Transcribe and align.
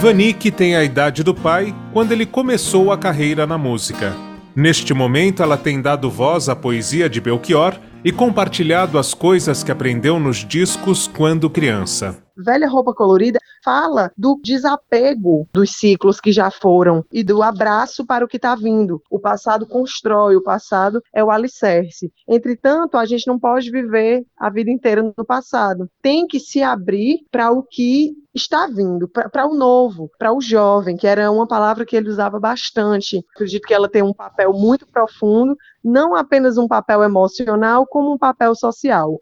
Vanik 0.00 0.52
tem 0.52 0.76
a 0.76 0.84
idade 0.84 1.24
do 1.24 1.34
pai 1.34 1.74
quando 1.92 2.12
ele 2.12 2.24
começou 2.24 2.92
a 2.92 2.96
carreira 2.96 3.48
na 3.48 3.58
música. 3.58 4.14
Neste 4.54 4.94
momento, 4.94 5.42
ela 5.42 5.56
tem 5.56 5.82
dado 5.82 6.08
voz 6.08 6.48
à 6.48 6.54
poesia 6.54 7.10
de 7.10 7.20
Belchior 7.20 7.74
e 8.08 8.12
compartilhado 8.12 8.98
as 8.98 9.12
coisas 9.12 9.62
que 9.62 9.70
aprendeu 9.70 10.18
nos 10.18 10.38
discos 10.38 11.06
quando 11.06 11.50
criança. 11.50 12.16
Velha 12.34 12.66
Roupa 12.66 12.94
Colorida 12.94 13.38
fala 13.62 14.10
do 14.16 14.40
desapego 14.42 15.46
dos 15.52 15.72
ciclos 15.72 16.18
que 16.18 16.32
já 16.32 16.50
foram 16.50 17.04
e 17.12 17.22
do 17.22 17.42
abraço 17.42 18.06
para 18.06 18.24
o 18.24 18.28
que 18.28 18.38
está 18.38 18.54
vindo. 18.54 19.02
O 19.10 19.18
passado 19.18 19.66
constrói, 19.66 20.36
o 20.36 20.42
passado 20.42 21.02
é 21.12 21.22
o 21.22 21.30
alicerce. 21.30 22.10
Entretanto, 22.26 22.96
a 22.96 23.04
gente 23.04 23.26
não 23.26 23.38
pode 23.38 23.70
viver 23.70 24.24
a 24.38 24.48
vida 24.48 24.70
inteira 24.70 25.02
no 25.02 25.24
passado. 25.24 25.90
Tem 26.00 26.26
que 26.26 26.40
se 26.40 26.62
abrir 26.62 27.26
para 27.30 27.50
o 27.50 27.62
que 27.62 28.14
está 28.34 28.68
vindo, 28.68 29.08
para 29.08 29.46
o 29.46 29.54
novo, 29.54 30.10
para 30.18 30.32
o 30.32 30.40
jovem, 30.40 30.96
que 30.96 31.06
era 31.06 31.30
uma 31.30 31.46
palavra 31.46 31.84
que 31.84 31.96
ele 31.96 32.08
usava 32.08 32.38
bastante. 32.38 33.24
Acredito 33.34 33.66
que 33.66 33.74
ela 33.74 33.88
tem 33.88 34.02
um 34.02 34.14
papel 34.14 34.52
muito 34.52 34.86
profundo, 34.86 35.56
não 35.88 36.14
apenas 36.14 36.58
um 36.58 36.68
papel 36.68 37.02
emocional, 37.02 37.86
como 37.86 38.12
um 38.12 38.18
papel 38.18 38.54
social. 38.54 39.18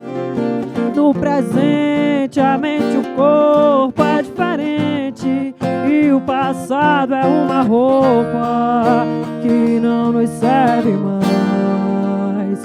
No 0.94 1.14
presente, 1.14 2.40
a 2.40 2.58
mente, 2.58 2.96
o 2.96 3.04
corpo 3.14 4.02
é 4.02 4.22
diferente. 4.22 5.54
E 5.88 6.12
o 6.12 6.20
passado 6.20 7.14
é 7.14 7.24
uma 7.24 7.62
roupa 7.62 9.06
que 9.40 9.78
não 9.80 10.10
nos 10.10 10.28
serve 10.30 10.92
mais. 10.92 12.62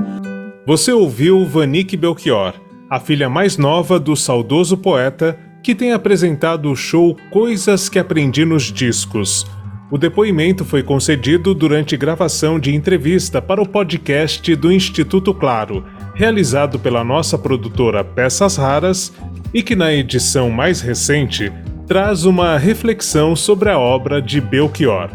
Você 0.65 0.91
ouviu 0.91 1.45
Vanik 1.45 1.95
Belchior, 1.95 2.53
a 2.89 2.99
filha 2.99 3.29
mais 3.29 3.57
nova 3.57 3.99
do 3.99 4.15
saudoso 4.15 4.75
poeta, 4.77 5.37
que 5.61 5.75
tem 5.75 5.93
apresentado 5.93 6.71
o 6.71 6.75
show 6.75 7.15
Coisas 7.29 7.87
que 7.87 7.99
Aprendi 7.99 8.43
nos 8.45 8.63
Discos. 8.63 9.45
O 9.91 9.97
depoimento 9.97 10.63
foi 10.63 10.81
concedido 10.81 11.53
durante 11.53 11.97
gravação 11.97 12.57
de 12.57 12.73
entrevista 12.73 13.41
para 13.41 13.61
o 13.61 13.67
podcast 13.67 14.55
do 14.55 14.71
Instituto 14.71 15.33
Claro, 15.33 15.83
realizado 16.15 16.79
pela 16.79 17.03
nossa 17.03 17.37
produtora 17.37 18.01
Peças 18.01 18.55
Raras 18.55 19.13
e 19.53 19.61
que, 19.61 19.75
na 19.75 19.93
edição 19.93 20.49
mais 20.49 20.79
recente, 20.79 21.51
traz 21.85 22.23
uma 22.23 22.57
reflexão 22.57 23.35
sobre 23.35 23.69
a 23.69 23.77
obra 23.77 24.21
de 24.21 24.39
Belchior. 24.39 25.09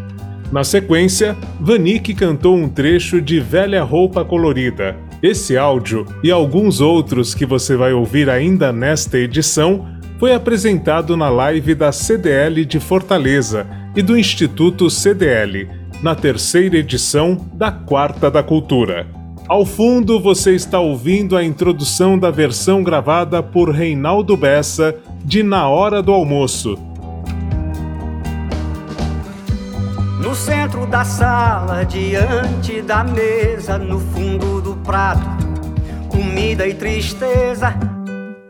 Na 0.52 0.62
sequência, 0.62 1.34
Vanik 1.58 2.12
cantou 2.14 2.54
um 2.54 2.68
trecho 2.68 3.18
de 3.22 3.40
Velha 3.40 3.82
Roupa 3.82 4.26
Colorida. 4.26 4.94
Esse 5.22 5.56
áudio 5.56 6.04
e 6.22 6.30
alguns 6.30 6.82
outros 6.82 7.34
que 7.34 7.46
você 7.46 7.76
vai 7.76 7.94
ouvir 7.94 8.28
ainda 8.28 8.74
nesta 8.74 9.16
edição 9.16 9.88
foi 10.18 10.34
apresentado 10.34 11.16
na 11.16 11.30
live 11.30 11.74
da 11.74 11.90
CDL 11.90 12.62
de 12.66 12.78
Fortaleza 12.78 13.85
e 13.96 14.02
do 14.02 14.16
Instituto 14.16 14.90
CDL, 14.90 15.70
na 16.02 16.14
terceira 16.14 16.76
edição 16.76 17.48
da 17.54 17.72
Quarta 17.72 18.30
da 18.30 18.42
Cultura. 18.42 19.06
Ao 19.48 19.64
fundo, 19.64 20.20
você 20.20 20.54
está 20.54 20.78
ouvindo 20.78 21.34
a 21.34 21.42
introdução 21.42 22.18
da 22.18 22.30
versão 22.30 22.84
gravada 22.84 23.42
por 23.42 23.70
Reinaldo 23.70 24.36
Bessa 24.36 24.94
de 25.24 25.42
Na 25.42 25.66
Hora 25.66 26.02
do 26.02 26.12
Almoço. 26.12 26.76
No 30.20 30.34
centro 30.34 30.86
da 30.86 31.02
sala, 31.02 31.84
diante 31.84 32.82
da 32.82 33.02
mesa, 33.02 33.78
no 33.78 33.98
fundo 33.98 34.60
do 34.60 34.76
prato, 34.76 35.46
comida 36.10 36.68
e 36.68 36.74
tristeza. 36.74 37.74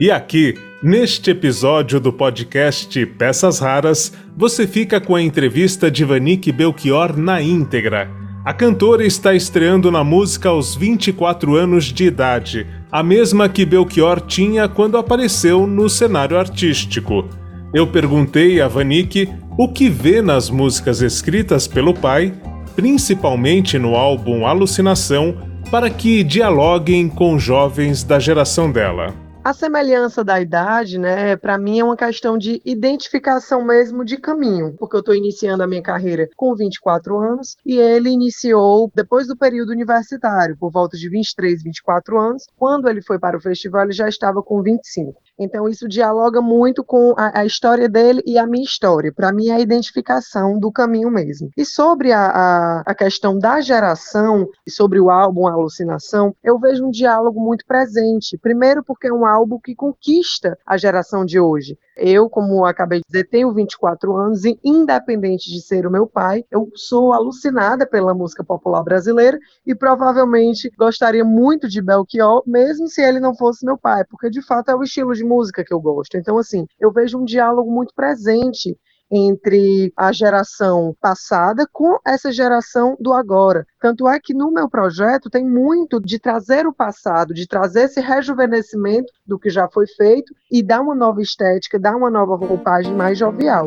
E 0.00 0.10
aqui, 0.10 0.54
Neste 0.82 1.30
episódio 1.30 1.98
do 1.98 2.12
podcast 2.12 3.06
Peças 3.06 3.60
Raras, 3.60 4.12
você 4.36 4.66
fica 4.66 5.00
com 5.00 5.14
a 5.14 5.22
entrevista 5.22 5.90
de 5.90 6.04
Vanik 6.04 6.52
Belchior 6.52 7.16
na 7.16 7.40
íntegra. 7.40 8.10
A 8.44 8.52
cantora 8.52 9.02
está 9.02 9.34
estreando 9.34 9.90
na 9.90 10.04
música 10.04 10.50
aos 10.50 10.74
24 10.76 11.56
anos 11.56 11.86
de 11.86 12.04
idade, 12.04 12.66
a 12.92 13.02
mesma 13.02 13.48
que 13.48 13.64
Belchior 13.64 14.20
tinha 14.20 14.68
quando 14.68 14.98
apareceu 14.98 15.66
no 15.66 15.88
cenário 15.88 16.38
artístico. 16.38 17.26
Eu 17.72 17.86
perguntei 17.86 18.60
a 18.60 18.68
Vanik 18.68 19.30
o 19.56 19.72
que 19.72 19.88
vê 19.88 20.20
nas 20.20 20.50
músicas 20.50 21.00
escritas 21.00 21.66
pelo 21.66 21.94
pai, 21.94 22.34
principalmente 22.76 23.78
no 23.78 23.96
álbum 23.96 24.44
Alucinação, 24.44 25.34
para 25.70 25.88
que 25.88 26.22
dialoguem 26.22 27.08
com 27.08 27.38
jovens 27.38 28.04
da 28.04 28.18
geração 28.18 28.70
dela. 28.70 29.25
A 29.46 29.52
semelhança 29.52 30.24
da 30.24 30.40
idade, 30.40 30.98
né, 30.98 31.36
para 31.36 31.56
mim 31.56 31.78
é 31.78 31.84
uma 31.84 31.96
questão 31.96 32.36
de 32.36 32.60
identificação 32.64 33.64
mesmo 33.64 34.04
de 34.04 34.16
caminho, 34.16 34.74
porque 34.76 34.96
eu 34.96 34.98
estou 34.98 35.14
iniciando 35.14 35.62
a 35.62 35.68
minha 35.68 35.80
carreira 35.80 36.28
com 36.34 36.52
24 36.52 37.16
anos 37.16 37.56
e 37.64 37.76
ele 37.76 38.10
iniciou 38.10 38.90
depois 38.92 39.28
do 39.28 39.36
período 39.36 39.70
universitário, 39.70 40.56
por 40.58 40.72
volta 40.72 40.96
de 40.96 41.08
23, 41.08 41.62
24 41.62 42.18
anos. 42.18 42.48
Quando 42.56 42.88
ele 42.88 43.00
foi 43.00 43.20
para 43.20 43.36
o 43.36 43.40
festival, 43.40 43.84
ele 43.84 43.92
já 43.92 44.08
estava 44.08 44.42
com 44.42 44.60
25. 44.60 45.14
Então, 45.38 45.68
isso 45.68 45.86
dialoga 45.86 46.40
muito 46.40 46.82
com 46.82 47.14
a, 47.16 47.40
a 47.40 47.44
história 47.44 47.88
dele 47.88 48.22
e 48.26 48.38
a 48.38 48.46
minha 48.46 48.64
história. 48.64 49.12
Para 49.12 49.32
mim, 49.32 49.48
é 49.48 49.54
a 49.54 49.60
identificação 49.60 50.58
do 50.58 50.72
caminho 50.72 51.10
mesmo. 51.10 51.50
E 51.56 51.64
sobre 51.64 52.12
a, 52.12 52.26
a, 52.26 52.82
a 52.86 52.94
questão 52.94 53.38
da 53.38 53.60
geração, 53.60 54.48
e 54.66 54.70
sobre 54.70 54.98
o 54.98 55.10
álbum 55.10 55.46
Alucinação, 55.46 56.34
eu 56.42 56.58
vejo 56.58 56.86
um 56.86 56.90
diálogo 56.90 57.40
muito 57.40 57.66
presente. 57.66 58.38
Primeiro, 58.38 58.82
porque 58.82 59.08
é 59.08 59.12
um 59.12 59.26
álbum 59.26 59.58
que 59.58 59.74
conquista 59.74 60.58
a 60.64 60.76
geração 60.76 61.24
de 61.24 61.38
hoje. 61.38 61.78
Eu, 61.96 62.28
como 62.28 62.64
acabei 62.66 62.98
de 63.00 63.04
dizer, 63.06 63.24
tenho 63.28 63.52
24 63.54 64.14
anos 64.14 64.44
e, 64.44 64.58
independente 64.62 65.50
de 65.50 65.62
ser 65.62 65.86
o 65.86 65.90
meu 65.90 66.06
pai, 66.06 66.44
eu 66.50 66.70
sou 66.74 67.12
alucinada 67.12 67.86
pela 67.86 68.12
música 68.12 68.44
popular 68.44 68.82
brasileira 68.82 69.38
e 69.66 69.74
provavelmente 69.74 70.70
gostaria 70.76 71.24
muito 71.24 71.68
de 71.68 71.80
Belchior, 71.80 72.42
mesmo 72.46 72.86
se 72.86 73.00
ele 73.00 73.18
não 73.18 73.34
fosse 73.34 73.64
meu 73.64 73.78
pai, 73.78 74.04
porque 74.04 74.28
de 74.28 74.42
fato 74.42 74.70
é 74.70 74.74
o 74.74 74.82
estilo 74.82 75.14
de 75.14 75.24
música 75.26 75.64
que 75.64 75.74
eu 75.74 75.80
gosto. 75.80 76.16
Então, 76.16 76.38
assim, 76.38 76.66
eu 76.80 76.92
vejo 76.92 77.18
um 77.18 77.24
diálogo 77.24 77.70
muito 77.70 77.94
presente 77.94 78.76
entre 79.10 79.92
a 79.96 80.12
geração 80.12 80.94
passada 81.00 81.66
com 81.72 81.98
essa 82.04 82.32
geração 82.32 82.96
do 82.98 83.12
agora. 83.12 83.66
Tanto 83.80 84.08
é 84.08 84.18
que 84.18 84.34
no 84.34 84.50
meu 84.50 84.68
projeto 84.68 85.30
tem 85.30 85.44
muito 85.44 86.00
de 86.00 86.18
trazer 86.18 86.66
o 86.66 86.72
passado, 86.72 87.32
de 87.32 87.46
trazer 87.46 87.84
esse 87.84 88.00
rejuvenescimento 88.00 89.12
do 89.24 89.38
que 89.38 89.48
já 89.48 89.68
foi 89.68 89.86
feito 89.86 90.34
e 90.50 90.62
dar 90.62 90.80
uma 90.80 90.94
nova 90.94 91.20
estética, 91.22 91.78
dar 91.78 91.96
uma 91.96 92.10
nova 92.10 92.36
roupagem 92.36 92.94
mais 92.94 93.18
jovial. 93.18 93.66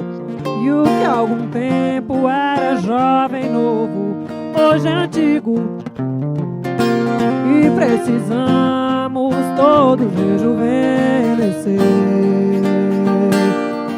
E 0.62 0.72
o 0.72 0.84
que 0.84 1.06
há 1.06 1.14
algum 1.14 1.50
tempo 1.50 2.28
era 2.28 2.76
jovem 2.78 3.50
novo, 3.50 4.16
hoje 4.60 4.88
é 4.88 4.92
antigo. 4.92 5.56
E 7.62 7.70
precisamos 7.76 8.89
todos 9.56 10.14
rejuvenescer 10.14 11.80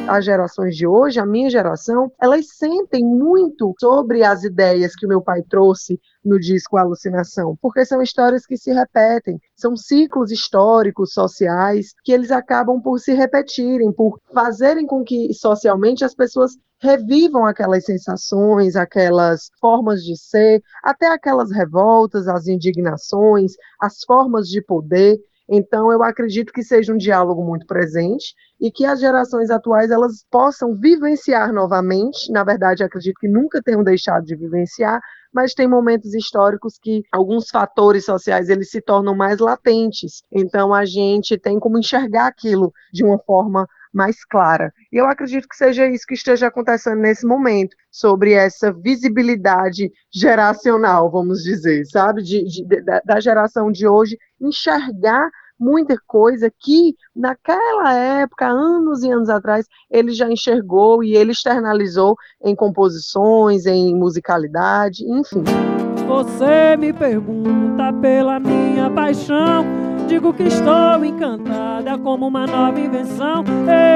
as 0.08 0.26
gerações 0.26 0.76
de 0.76 0.86
hoje, 0.86 1.20
a 1.20 1.26
minha 1.26 1.50
geração, 1.50 2.12
elas 2.20 2.48
sentem 2.58 3.04
muito 3.04 3.74
sobre 3.80 4.24
as 4.24 4.44
ideias 4.44 4.96
que 4.96 5.06
o 5.06 5.10
meu 5.10 5.22
pai 5.22 5.42
trouxe 5.42 6.00
no 6.24 6.40
disco 6.40 6.78
Alucinação, 6.78 7.58
porque 7.62 7.86
são 7.86 8.02
histórias 8.02 8.46
que 8.46 8.58
se 8.58 8.72
repetem, 8.72 9.40
são 9.56 9.76
ciclos 9.76 10.32
históricos, 10.32 11.14
sociais, 11.14 11.94
que 12.04 12.12
eles 12.12 12.32
acabam 12.32 12.82
por 12.82 13.00
se 13.00 13.14
repetirem, 13.14 13.92
por 13.92 14.20
fazerem 14.34 14.86
com 14.86 15.04
que 15.04 15.34
socialmente 15.34 16.04
as 16.04 16.14
pessoas 16.14 16.58
revivam 16.82 17.46
aquelas 17.46 17.86
sensações, 17.86 18.76
aquelas 18.76 19.52
formas 19.60 20.02
de 20.04 20.18
ser, 20.18 20.62
até 20.84 21.08
aquelas 21.08 21.52
revoltas, 21.52 22.28
as 22.28 22.48
indignações, 22.48 23.54
as 23.80 24.04
formas 24.04 24.48
de 24.48 24.62
poder. 24.62 25.20
Então, 25.54 25.92
eu 25.92 26.02
acredito 26.02 26.54
que 26.54 26.64
seja 26.64 26.94
um 26.94 26.98
diálogo 26.98 27.44
muito 27.44 27.66
presente 27.66 28.34
e 28.58 28.72
que 28.72 28.86
as 28.86 29.02
gerações 29.02 29.50
atuais 29.50 29.92
elas 29.92 30.26
possam 30.32 30.74
vivenciar 30.74 31.52
novamente. 31.52 32.32
Na 32.32 32.42
verdade, 32.42 32.86
acredito 32.86 33.20
que 33.20 33.28
nunca 33.28 33.62
tenham 33.62 33.84
deixado 33.84 34.24
de 34.24 34.34
vivenciar, 34.34 35.02
mas 35.34 35.54
tem 35.54 35.68
momentos 35.68 36.14
históricos 36.14 36.80
que 36.82 37.04
alguns 37.12 37.50
fatores 37.50 38.06
sociais 38.06 38.48
eles 38.48 38.72
se 38.72 38.80
tornam 38.80 39.14
mais 39.14 39.40
latentes. 39.40 40.24
Então, 40.32 40.74
a 40.74 40.86
gente 40.86 41.38
tem 41.38 41.60
como 41.60 41.78
enxergar 41.78 42.28
aquilo 42.28 42.72
de 42.94 43.04
uma 43.04 43.20
forma 43.20 43.68
mais 43.94 44.24
clara. 44.24 44.74
E 44.90 44.96
eu 44.96 45.06
acredito 45.06 45.50
que 45.50 45.56
seja 45.58 45.86
isso 45.86 46.06
que 46.08 46.14
esteja 46.14 46.48
acontecendo 46.48 47.02
nesse 47.02 47.26
momento, 47.28 47.76
sobre 47.92 48.32
essa 48.32 48.72
visibilidade 48.72 49.92
geracional, 50.10 51.12
vamos 51.12 51.44
dizer, 51.44 51.86
sabe? 51.88 52.24
De, 52.24 52.46
de, 52.46 52.82
da, 52.84 53.02
da 53.04 53.20
geração 53.20 53.70
de 53.70 53.86
hoje 53.86 54.18
enxergar 54.40 55.30
muita 55.62 55.96
coisa 56.08 56.52
que 56.60 56.96
naquela 57.16 57.94
época, 57.94 58.48
anos 58.48 59.04
e 59.04 59.12
anos 59.12 59.30
atrás, 59.30 59.68
ele 59.90 60.12
já 60.12 60.30
enxergou 60.30 61.04
e 61.04 61.16
ele 61.16 61.32
externalizou 61.32 62.16
em 62.44 62.56
composições, 62.56 63.68
em 63.68 63.96
musicalidade, 63.96 65.06
enfim. 65.08 65.44
Você 66.08 66.76
me 66.78 66.92
pergunta 66.92 67.94
pela 68.02 68.40
minha 68.40 68.90
paixão 68.90 69.81
digo 70.12 70.34
que 70.34 70.44
estou 70.44 71.06
encantada 71.06 71.98
como 72.00 72.28
uma 72.28 72.46
nova 72.46 72.78
invenção. 72.78 73.46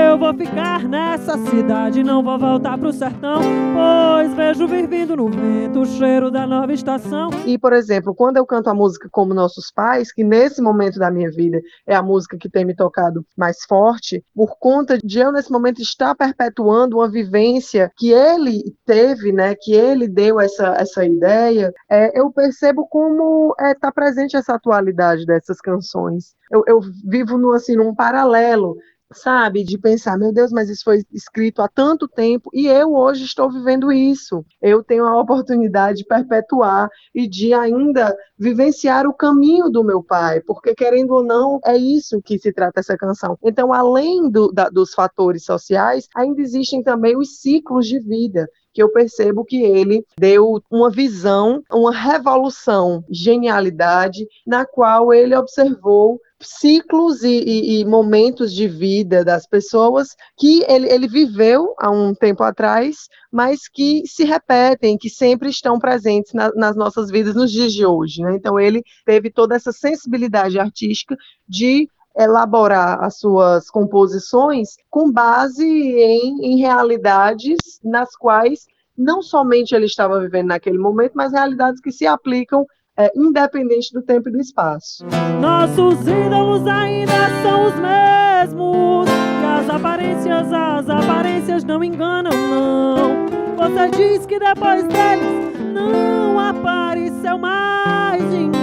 Eu 0.08 0.18
vou 0.18 0.34
ficar 0.34 0.88
nessa 0.88 1.38
cidade, 1.50 2.06
não 2.06 2.24
vou 2.24 2.40
voltar 2.40 2.78
pro 2.78 2.94
sertão, 2.94 3.42
pois 3.74 4.34
vejo 4.34 4.66
vir 4.66 4.86
no 5.16 5.30
vento 5.30 5.82
o 5.82 5.86
cheiro 5.86 6.32
da 6.32 6.48
nova 6.48 6.72
estação. 6.72 7.30
E, 7.46 7.58
por 7.58 7.74
exemplo, 7.74 8.16
quando 8.16 8.38
eu 8.38 8.46
canto 8.46 8.70
a 8.70 8.74
música 8.74 9.10
como 9.12 9.34
Nossos 9.34 9.70
Pais, 9.72 10.14
que 10.14 10.24
nesse 10.24 10.62
momento 10.62 10.98
da 10.98 11.12
minha 11.12 11.30
vida 11.30 11.60
é 11.86 11.94
a 11.94 12.02
música 12.02 12.38
que 12.38 12.50
tem 12.50 12.64
me 12.64 12.74
tocado 12.74 13.26
mais 13.36 13.58
forte, 13.68 14.24
por 14.34 14.56
conta 14.58 14.98
de 14.98 15.20
eu 15.20 15.34
nesse 15.34 15.52
momento 15.52 15.82
estar 15.82 16.16
perpetuando 16.16 16.98
uma 16.98 17.10
vivência 17.10 17.92
que 17.98 18.14
ele 18.14 18.64
teve, 18.86 19.34
né, 19.34 19.54
que 19.60 19.74
ele 19.74 20.08
deu 20.08 20.40
essa, 20.40 20.76
essa 20.78 21.04
ideia, 21.04 21.74
é, 21.90 22.18
eu 22.18 22.32
percebo 22.32 22.88
como 22.88 23.54
está 23.58 23.70
é, 23.70 23.74
tá 23.74 23.92
presente 23.92 24.38
essa 24.38 24.56
atualidade 24.56 25.26
dessas 25.26 25.60
canções. 25.60 26.05
Eu, 26.52 26.64
eu 26.68 26.80
vivo 27.06 27.38
no, 27.38 27.52
assim, 27.52 27.76
num 27.76 27.94
paralelo 27.94 28.78
sabe? 29.16 29.64
De 29.64 29.78
pensar, 29.78 30.18
meu 30.18 30.32
Deus, 30.32 30.52
mas 30.52 30.70
isso 30.70 30.84
foi 30.84 31.04
escrito 31.12 31.62
há 31.62 31.68
tanto 31.68 32.08
tempo 32.08 32.50
e 32.54 32.68
eu 32.68 32.94
hoje 32.94 33.24
estou 33.24 33.50
vivendo 33.52 33.92
isso. 33.92 34.46
Eu 34.62 34.84
tenho 34.84 35.06
a 35.06 35.20
oportunidade 35.20 36.00
de 36.00 36.06
perpetuar 36.06 36.90
e 37.14 37.28
de 37.28 37.54
ainda 37.54 38.16
vivenciar 38.38 39.08
o 39.08 39.14
caminho 39.14 39.70
do 39.70 39.84
meu 39.84 40.04
pai, 40.04 40.42
porque 40.42 40.76
querendo 40.76 41.12
ou 41.12 41.24
não, 41.24 41.60
é 41.66 41.78
isso 41.78 42.22
que 42.22 42.38
se 42.38 42.52
trata 42.52 42.80
essa 42.80 42.98
canção. 42.98 43.38
Então, 43.44 43.72
além 43.72 44.30
do, 44.30 44.52
da, 44.52 44.70
dos 44.70 44.94
fatores 44.94 45.46
sociais, 45.46 46.08
ainda 46.16 46.42
existem 46.42 46.84
também 46.84 47.18
os 47.18 47.40
ciclos 47.40 47.88
de 47.88 48.00
vida 48.00 48.48
que 48.76 48.84
eu 48.84 48.92
percebo 48.92 49.46
que 49.46 49.64
ele 49.64 50.06
deu 50.20 50.62
uma 50.70 50.92
visão, 50.92 51.64
uma 51.72 51.94
revolução, 51.94 53.06
genialidade, 53.10 54.28
na 54.46 54.66
qual 54.66 55.14
ele 55.14 55.34
observou 55.34 56.20
ciclos 56.46 57.24
e, 57.24 57.30
e, 57.30 57.82
e, 57.82 57.86
momentos 57.86 58.54
de 58.54 58.68
vida 58.68 59.24
das 59.24 59.48
pessoas 59.48 60.16
que 60.38 60.64
ele, 60.68 60.90
ele 60.92 61.08
viveu 61.08 61.74
há 61.78 61.90
um 61.90 62.14
tempo 62.14 62.44
atrás, 62.44 63.08
mas 63.32 63.68
que 63.68 64.04
se 64.06 64.24
repetem, 64.24 64.98
que 64.98 65.10
sempre 65.10 65.50
estão 65.50 65.80
presentes 65.80 66.34
na, 66.34 66.52
nas 66.56 66.76
nossas 66.76 67.10
vidas 67.10 67.36
nos 67.36 67.52
dias 67.52 67.74
de 67.74 67.86
hoje. 67.86 68.22
Né? 68.22 68.36
Então, 68.36 68.60
ele 68.60 68.84
teve 69.06 69.30
toda 69.32 69.56
essa 69.56 69.72
sensibilidade 69.72 70.60
artística 70.60 71.16
de 71.48 71.90
elaborar 72.18 73.04
as 73.04 73.18
suas 73.18 73.70
composições 73.70 74.78
com 74.90 75.12
base 75.12 75.66
em, 75.66 76.54
em 76.54 76.60
realidades 76.60 77.58
nas 77.84 78.16
quais 78.16 78.66
não 78.98 79.22
somente 79.22 79.76
ele 79.76 79.86
estava 79.86 80.20
vivendo 80.22 80.48
naquele 80.48 80.78
momento, 80.78 81.14
mas 81.16 81.34
realidades 81.34 81.82
que 81.82 81.92
se 81.92 82.08
aplicam 82.08 82.66
é, 82.98 83.12
independente 83.16 83.92
do 83.94 84.02
tempo 84.02 84.30
e 84.30 84.32
do 84.32 84.40
espaço. 84.40 85.06
Nossos 85.42 86.00
ídolos 86.02 86.66
ainda 86.66 87.12
são 87.44 87.68
os 87.68 87.76
mesmos. 87.76 89.08
E 89.08 89.46
as 89.46 89.70
aparências, 89.70 90.54
as 90.54 90.90
aparências 90.90 91.64
não 91.64 91.84
enganam, 91.84 92.32
não. 92.32 93.26
Você 93.58 93.90
diz 93.92 94.26
que 94.26 94.40
depois 94.40 94.84
deles 94.88 95.60
não 95.74 96.40
apareceu 96.40 97.38
mais 97.38 98.24
ninguém. 98.24 98.56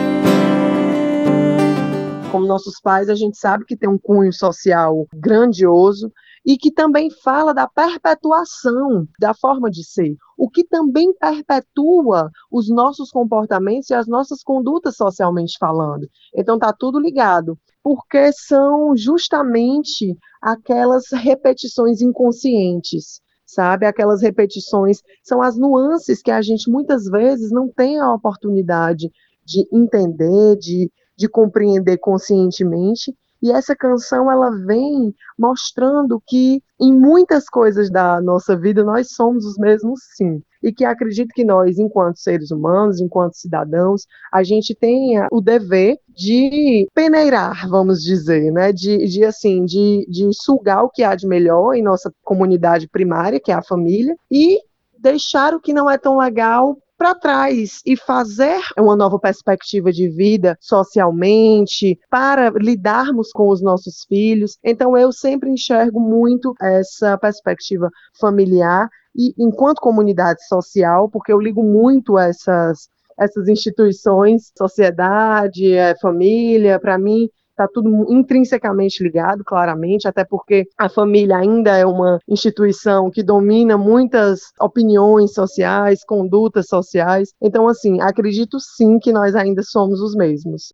Como 2.30 2.46
nossos 2.46 2.80
pais, 2.80 3.10
a 3.10 3.14
gente 3.14 3.36
sabe 3.36 3.64
que 3.66 3.76
tem 3.76 3.88
um 3.88 3.98
cunho 3.98 4.32
social 4.32 5.06
grandioso 5.12 6.10
e 6.44 6.56
que 6.56 6.72
também 6.72 7.08
fala 7.22 7.54
da 7.54 7.68
perpetuação 7.68 9.06
da 9.18 9.32
forma 9.32 9.70
de 9.70 9.84
ser, 9.84 10.16
o 10.36 10.50
que 10.50 10.64
também 10.64 11.12
perpetua 11.14 12.30
os 12.50 12.68
nossos 12.68 13.10
comportamentos 13.10 13.90
e 13.90 13.94
as 13.94 14.08
nossas 14.08 14.42
condutas 14.42 14.96
socialmente 14.96 15.56
falando. 15.58 16.08
Então 16.36 16.58
tá 16.58 16.72
tudo 16.72 16.98
ligado, 16.98 17.56
porque 17.82 18.32
são 18.32 18.96
justamente 18.96 20.16
aquelas 20.40 21.04
repetições 21.12 22.00
inconscientes 22.00 23.20
sabe? 23.44 23.84
Aquelas 23.84 24.22
repetições 24.22 25.02
são 25.22 25.42
as 25.42 25.58
nuances 25.58 26.22
que 26.22 26.30
a 26.30 26.40
gente 26.40 26.70
muitas 26.70 27.04
vezes 27.04 27.50
não 27.50 27.68
tem 27.68 27.98
a 27.98 28.12
oportunidade 28.12 29.10
de 29.44 29.66
entender, 29.70 30.56
de, 30.56 30.90
de 31.16 31.28
compreender 31.28 31.98
conscientemente, 31.98 33.14
e 33.42 33.50
essa 33.50 33.74
canção 33.74 34.30
ela 34.30 34.50
vem 34.64 35.12
mostrando 35.36 36.22
que 36.26 36.62
em 36.80 36.92
muitas 36.92 37.48
coisas 37.48 37.90
da 37.90 38.20
nossa 38.20 38.56
vida 38.56 38.84
nós 38.84 39.08
somos 39.10 39.44
os 39.44 39.58
mesmos 39.58 40.00
sim. 40.16 40.40
E 40.62 40.72
que 40.72 40.84
acredito 40.84 41.32
que 41.34 41.44
nós, 41.44 41.76
enquanto 41.76 42.20
seres 42.20 42.52
humanos, 42.52 43.00
enquanto 43.00 43.34
cidadãos, 43.34 44.06
a 44.32 44.44
gente 44.44 44.76
tenha 44.76 45.26
o 45.32 45.40
dever 45.40 45.98
de 46.08 46.86
peneirar, 46.94 47.68
vamos 47.68 48.00
dizer, 48.00 48.52
né? 48.52 48.72
De, 48.72 49.08
de 49.08 49.24
assim, 49.24 49.64
de, 49.64 50.06
de 50.08 50.28
sugar 50.32 50.84
o 50.84 50.88
que 50.88 51.02
há 51.02 51.16
de 51.16 51.26
melhor 51.26 51.74
em 51.74 51.82
nossa 51.82 52.12
comunidade 52.22 52.88
primária, 52.88 53.40
que 53.40 53.50
é 53.50 53.54
a 53.54 53.62
família, 53.62 54.14
e 54.30 54.60
deixar 54.96 55.52
o 55.52 55.60
que 55.60 55.72
não 55.72 55.90
é 55.90 55.98
tão 55.98 56.18
legal 56.18 56.78
para 57.02 57.16
trás 57.16 57.80
e 57.84 57.96
fazer 57.96 58.60
uma 58.78 58.94
nova 58.94 59.18
perspectiva 59.18 59.90
de 59.90 60.08
vida 60.08 60.56
socialmente, 60.60 61.98
para 62.08 62.50
lidarmos 62.50 63.32
com 63.32 63.48
os 63.48 63.60
nossos 63.60 64.04
filhos. 64.04 64.56
Então, 64.62 64.96
eu 64.96 65.10
sempre 65.10 65.50
enxergo 65.50 65.98
muito 65.98 66.54
essa 66.62 67.18
perspectiva 67.18 67.90
familiar 68.20 68.88
e 69.16 69.34
enquanto 69.36 69.80
comunidade 69.80 70.46
social, 70.46 71.10
porque 71.10 71.32
eu 71.32 71.40
ligo 71.40 71.64
muito 71.64 72.16
essas 72.16 72.88
essas 73.18 73.46
instituições, 73.46 74.52
sociedade, 74.56 75.74
é, 75.74 75.94
família, 75.98 76.80
para 76.80 76.96
mim 76.98 77.28
está 77.62 77.68
tudo 77.72 78.06
intrinsecamente 78.08 79.02
ligado, 79.02 79.44
claramente, 79.44 80.08
até 80.08 80.24
porque 80.24 80.66
a 80.76 80.88
família 80.88 81.36
ainda 81.36 81.76
é 81.76 81.86
uma 81.86 82.18
instituição 82.28 83.10
que 83.10 83.22
domina 83.22 83.78
muitas 83.78 84.40
opiniões 84.60 85.32
sociais, 85.32 86.04
condutas 86.04 86.66
sociais. 86.66 87.32
Então, 87.40 87.68
assim, 87.68 88.00
acredito 88.00 88.58
sim 88.58 88.98
que 88.98 89.12
nós 89.12 89.34
ainda 89.34 89.62
somos 89.62 90.00
os 90.00 90.14
mesmos. 90.14 90.72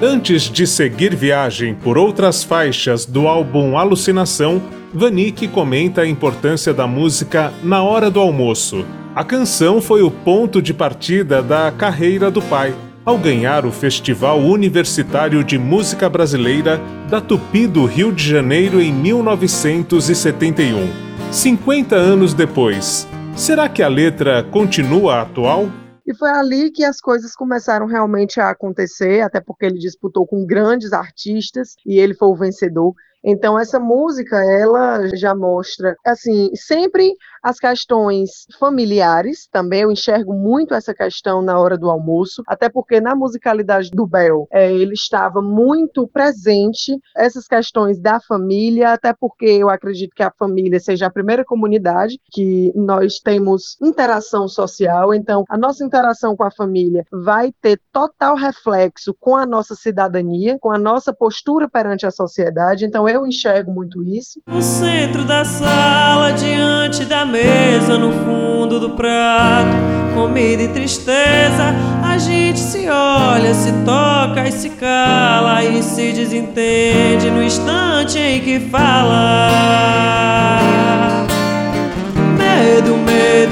Antes 0.00 0.42
de 0.42 0.64
seguir 0.64 1.14
viagem 1.14 1.74
por 1.74 1.98
outras 1.98 2.44
faixas 2.44 3.04
do 3.04 3.26
álbum 3.26 3.76
Alucinação, 3.76 4.62
Vanik 4.94 5.48
comenta 5.48 6.02
a 6.02 6.06
importância 6.06 6.72
da 6.72 6.86
música 6.86 7.52
na 7.64 7.82
hora 7.82 8.08
do 8.08 8.20
almoço. 8.20 8.86
A 9.14 9.24
canção 9.24 9.80
foi 9.80 10.02
o 10.02 10.10
ponto 10.10 10.62
de 10.62 10.72
partida 10.72 11.42
da 11.42 11.72
carreira 11.72 12.30
do 12.30 12.40
pai 12.40 12.72
ao 13.08 13.16
ganhar 13.16 13.64
o 13.64 13.72
Festival 13.72 14.38
Universitário 14.38 15.42
de 15.42 15.58
Música 15.58 16.10
Brasileira 16.10 16.78
da 17.08 17.22
Tupi 17.22 17.66
do 17.66 17.86
Rio 17.86 18.12
de 18.12 18.22
Janeiro 18.22 18.82
em 18.82 18.92
1971. 18.92 21.32
50 21.32 21.96
anos 21.96 22.34
depois, 22.34 23.08
será 23.34 23.66
que 23.66 23.82
a 23.82 23.88
letra 23.88 24.44
continua 24.44 25.22
atual? 25.22 25.70
E 26.06 26.14
foi 26.14 26.28
ali 26.28 26.70
que 26.70 26.84
as 26.84 27.00
coisas 27.00 27.34
começaram 27.34 27.86
realmente 27.86 28.40
a 28.40 28.50
acontecer, 28.50 29.22
até 29.22 29.40
porque 29.40 29.64
ele 29.64 29.78
disputou 29.78 30.26
com 30.26 30.44
grandes 30.44 30.92
artistas 30.92 31.76
e 31.86 31.98
ele 31.98 32.12
foi 32.12 32.28
o 32.28 32.36
vencedor. 32.36 32.92
Então 33.24 33.58
essa 33.58 33.80
música 33.80 34.36
ela 34.36 35.08
já 35.16 35.34
mostra 35.34 35.96
assim 36.04 36.50
sempre 36.54 37.14
as 37.42 37.58
questões 37.58 38.46
familiares 38.58 39.48
também 39.50 39.82
eu 39.82 39.90
enxergo 39.90 40.32
muito 40.32 40.74
essa 40.74 40.94
questão 40.94 41.40
na 41.40 41.58
hora 41.58 41.76
do 41.76 41.90
almoço 41.90 42.42
até 42.46 42.68
porque 42.68 43.00
na 43.00 43.14
musicalidade 43.14 43.90
do 43.90 44.06
Bel 44.06 44.46
é, 44.52 44.72
ele 44.72 44.94
estava 44.94 45.40
muito 45.40 46.06
presente 46.08 46.98
essas 47.16 47.46
questões 47.46 48.00
da 48.00 48.20
família 48.20 48.92
até 48.92 49.12
porque 49.12 49.46
eu 49.46 49.68
acredito 49.68 50.14
que 50.14 50.22
a 50.22 50.32
família 50.38 50.80
seja 50.80 51.06
a 51.06 51.10
primeira 51.10 51.44
comunidade 51.44 52.18
que 52.32 52.72
nós 52.74 53.18
temos 53.20 53.76
interação 53.80 54.48
social 54.48 55.14
então 55.14 55.44
a 55.48 55.56
nossa 55.56 55.84
interação 55.84 56.36
com 56.36 56.44
a 56.44 56.50
família 56.50 57.04
vai 57.12 57.52
ter 57.60 57.80
total 57.92 58.36
reflexo 58.36 59.14
com 59.18 59.36
a 59.36 59.46
nossa 59.46 59.74
cidadania 59.74 60.58
com 60.60 60.70
a 60.70 60.78
nossa 60.78 61.12
postura 61.12 61.68
perante 61.68 62.06
a 62.06 62.10
sociedade 62.10 62.84
então 62.84 63.08
eu 63.08 63.26
enxergo 63.26 63.72
muito 63.72 64.02
isso. 64.02 64.40
No 64.46 64.62
centro 64.62 65.24
da 65.24 65.44
sala, 65.44 66.32
diante 66.32 67.04
da 67.04 67.24
mesa, 67.28 67.98
no 67.98 68.10
fundo 68.24 68.80
do 68.80 68.90
prato, 68.90 69.76
comida 70.14 70.62
e 70.62 70.68
tristeza, 70.68 71.74
a 72.02 72.18
gente 72.18 72.58
se 72.58 72.88
olha, 72.88 73.54
se 73.54 73.70
toca 73.84 74.48
e 74.48 74.52
se 74.52 74.70
cala 74.70 75.62
e 75.62 75.82
se 75.82 76.12
desentende 76.12 77.30
no 77.30 77.42
instante 77.42 78.18
em 78.18 78.40
que 78.40 78.58
fala. 78.58 80.08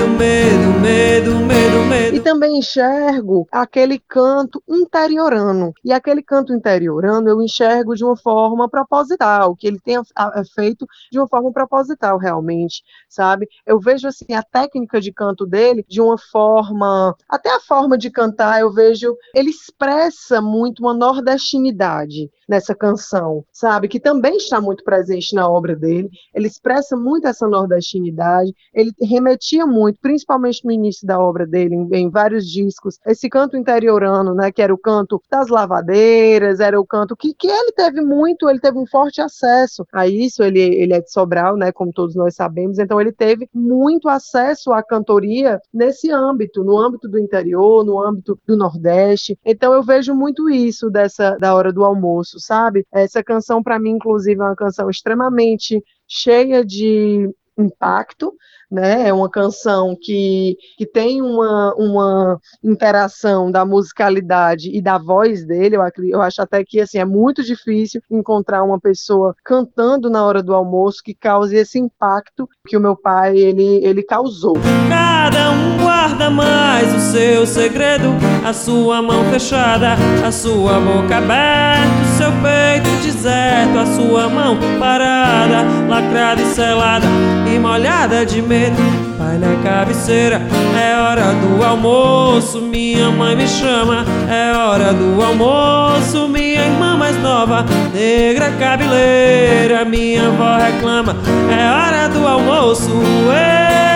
Medo, 0.07 0.81
medo, 0.81 1.35
medo, 1.35 1.35
medo, 1.41 1.85
medo. 1.89 2.17
E 2.17 2.21
também 2.21 2.59
enxergo 2.59 3.47
aquele 3.51 3.99
canto 3.99 4.63
interiorano. 4.69 5.73
E 5.85 5.93
aquele 5.93 6.23
canto 6.23 6.55
interiorano 6.55 7.29
eu 7.29 7.43
enxergo 7.43 7.95
de 7.95 8.05
uma 8.05 8.17
forma 8.17 8.69
proposital, 8.69 9.57
que 9.57 9.67
ele 9.67 9.81
tenha 9.81 10.03
é 10.35 10.45
feito 10.45 10.87
de 11.11 11.19
uma 11.19 11.27
forma 11.27 11.53
proposital 11.53 12.19
realmente, 12.19 12.83
sabe? 13.09 13.49
Eu 13.67 13.81
vejo 13.81 14.07
assim 14.07 14.33
a 14.33 14.43
técnica 14.43 15.01
de 15.01 15.13
canto 15.13 15.45
dele 15.45 15.85
de 15.89 16.01
uma 16.01 16.17
forma, 16.17 17.15
até 17.29 17.51
a 17.55 17.61
forma 17.61 17.99
de 17.99 18.09
cantar, 18.09 18.61
eu 18.61 18.73
vejo 18.73 19.17
ele 19.35 19.51
expressa 19.51 20.41
muito 20.41 20.81
uma 20.81 20.95
nordestinidade 20.95 22.31
nessa 22.49 22.75
canção, 22.75 23.45
sabe? 23.53 23.88
Que 23.88 24.00
também 24.00 24.37
está 24.37 24.61
muito 24.61 24.85
presente 24.85 25.35
na 25.35 25.49
obra 25.49 25.75
dele. 25.75 26.09
Ele 26.35 26.47
expressa 26.47 26.97
muito 26.97 27.26
essa 27.26 27.47
nordestinidade, 27.49 28.55
ele 28.73 28.93
remetia 29.00 29.67
muito, 29.67 29.99
principalmente 30.00 30.65
no 30.65 30.71
início 30.71 31.07
da 31.07 31.19
obra 31.19 31.47
dele, 31.47 31.75
em, 31.75 31.88
em 31.93 32.11
vários 32.11 32.47
discos, 32.47 32.99
esse 33.07 33.29
canto 33.29 33.57
interiorano, 33.57 34.35
né? 34.35 34.53
Que 34.53 34.62
era 34.62 34.73
o 34.73 34.79
canto 34.79 35.21
das 35.31 35.49
lavadeiras, 35.49 36.61
era 36.61 36.81
o 36.81 36.87
canto 36.87 37.17
que, 37.17 37.35
que 37.35 37.49
ele 37.49 37.73
teve 37.73 38.00
muito, 38.00 38.49
ele 38.49 38.61
teve 38.61 38.79
um 38.79 38.87
forte 38.87 39.21
acesso 39.21 39.87
a 39.93 40.07
isso. 40.07 40.43
Ele, 40.43 40.61
ele 40.61 40.95
é 40.95 41.00
de 41.00 41.11
Sobral, 41.11 41.57
né? 41.57 41.73
Como 41.73 41.93
todos 41.93 42.15
nós 42.15 42.35
sabemos, 42.35 42.79
então 42.79 43.00
ele 43.00 43.12
teve 43.12 43.49
muito 43.53 44.09
acesso 44.09 44.73
à 44.73 44.83
cantoria 44.83 45.61
nesse 45.73 46.11
âmbito, 46.11 46.62
no 46.62 46.79
âmbito 46.79 47.09
do 47.09 47.19
interior, 47.19 47.85
no 47.85 48.00
âmbito 48.03 48.38
do 48.47 48.57
Nordeste. 48.57 49.38
Então 49.45 49.73
eu 49.73 49.83
vejo 49.83 50.15
muito 50.15 50.49
isso 50.49 50.91
dessa 50.91 51.37
da 51.37 51.55
hora 51.55 51.73
do 51.73 51.85
almoço, 51.85 52.36
sabe? 52.38 52.87
Essa 52.93 53.23
canção 53.23 53.62
para 53.62 53.78
mim, 53.78 53.90
inclusive, 53.90 54.40
é 54.40 54.45
uma 54.45 54.57
canção 54.57 54.88
extremamente 54.90 55.83
cheia 56.07 56.64
de 56.64 57.31
impacto, 57.59 58.35
né? 58.71 59.09
É 59.09 59.13
uma 59.13 59.31
canção 59.31 59.97
que, 60.01 60.57
que 60.77 60.87
tem 60.87 61.23
uma, 61.23 61.75
uma 61.77 62.41
interação 62.63 63.51
da 63.51 63.65
musicalidade 63.65 64.71
e 64.73 64.81
da 64.81 64.99
voz 64.99 65.47
dele. 65.47 65.77
Eu, 65.77 65.83
eu 66.09 66.23
acho 66.23 66.43
até 66.43 66.65
que 66.65 66.81
assim 66.81 66.99
é 66.99 67.05
muito 67.05 67.43
difícil 67.43 68.01
encontrar 68.11 68.63
uma 68.65 68.81
pessoa 68.81 69.35
cantando 69.45 70.11
na 70.11 70.25
hora 70.25 70.43
do 70.43 70.55
almoço 70.55 71.03
que 71.05 71.15
cause 71.15 71.57
esse 71.57 71.79
impacto 71.79 72.49
que 72.67 72.77
o 72.77 72.81
meu 72.81 72.97
pai 72.97 73.37
ele, 73.37 73.85
ele 73.85 74.03
causou. 74.03 74.55
Cada 74.89 75.51
um 75.51 75.79
guarda 75.83 76.31
mais 76.31 76.93
o 76.95 77.01
seu 77.01 77.47
segredo, 77.47 78.09
a 78.45 78.53
sua 78.53 79.01
mão 79.01 79.25
fechada, 79.31 79.95
a 80.27 80.33
sua 80.33 80.81
boca 80.81 81.19
aberta, 81.19 82.03
o 82.03 82.17
seu 82.17 82.31
peito 82.43 82.97
deserto, 83.03 83.79
a 83.79 83.87
sua 83.87 84.29
mão 84.29 84.57
parada, 84.79 85.63
lacrada 85.89 86.43
e 86.43 86.47
selada 86.47 87.07
e 87.55 87.59
molhada 87.59 88.25
de 88.25 88.43
medo 88.43 88.56
medo. 88.57 88.83
Pai 89.19 89.39
na 89.39 89.57
cabeceira, 89.63 90.41
é 90.79 91.01
hora 91.01 91.33
do 91.35 91.63
almoço. 91.63 92.61
Minha 92.61 93.11
mãe 93.11 93.37
me 93.37 93.47
chama, 93.47 94.05
é 94.31 94.57
hora 94.57 94.93
do 94.93 95.23
almoço. 95.23 96.29
Minha 96.29 96.65
irmã 96.67 96.97
mais 96.97 97.17
nova, 97.23 97.65
negra 97.95 98.51
cabeleira. 98.59 99.85
Minha 99.85 100.29
avó 100.29 100.57
reclama, 100.57 101.17
é 101.51 101.71
hora 101.71 102.09
do 102.09 102.27
almoço. 102.27 102.91
Ê, 103.33 103.96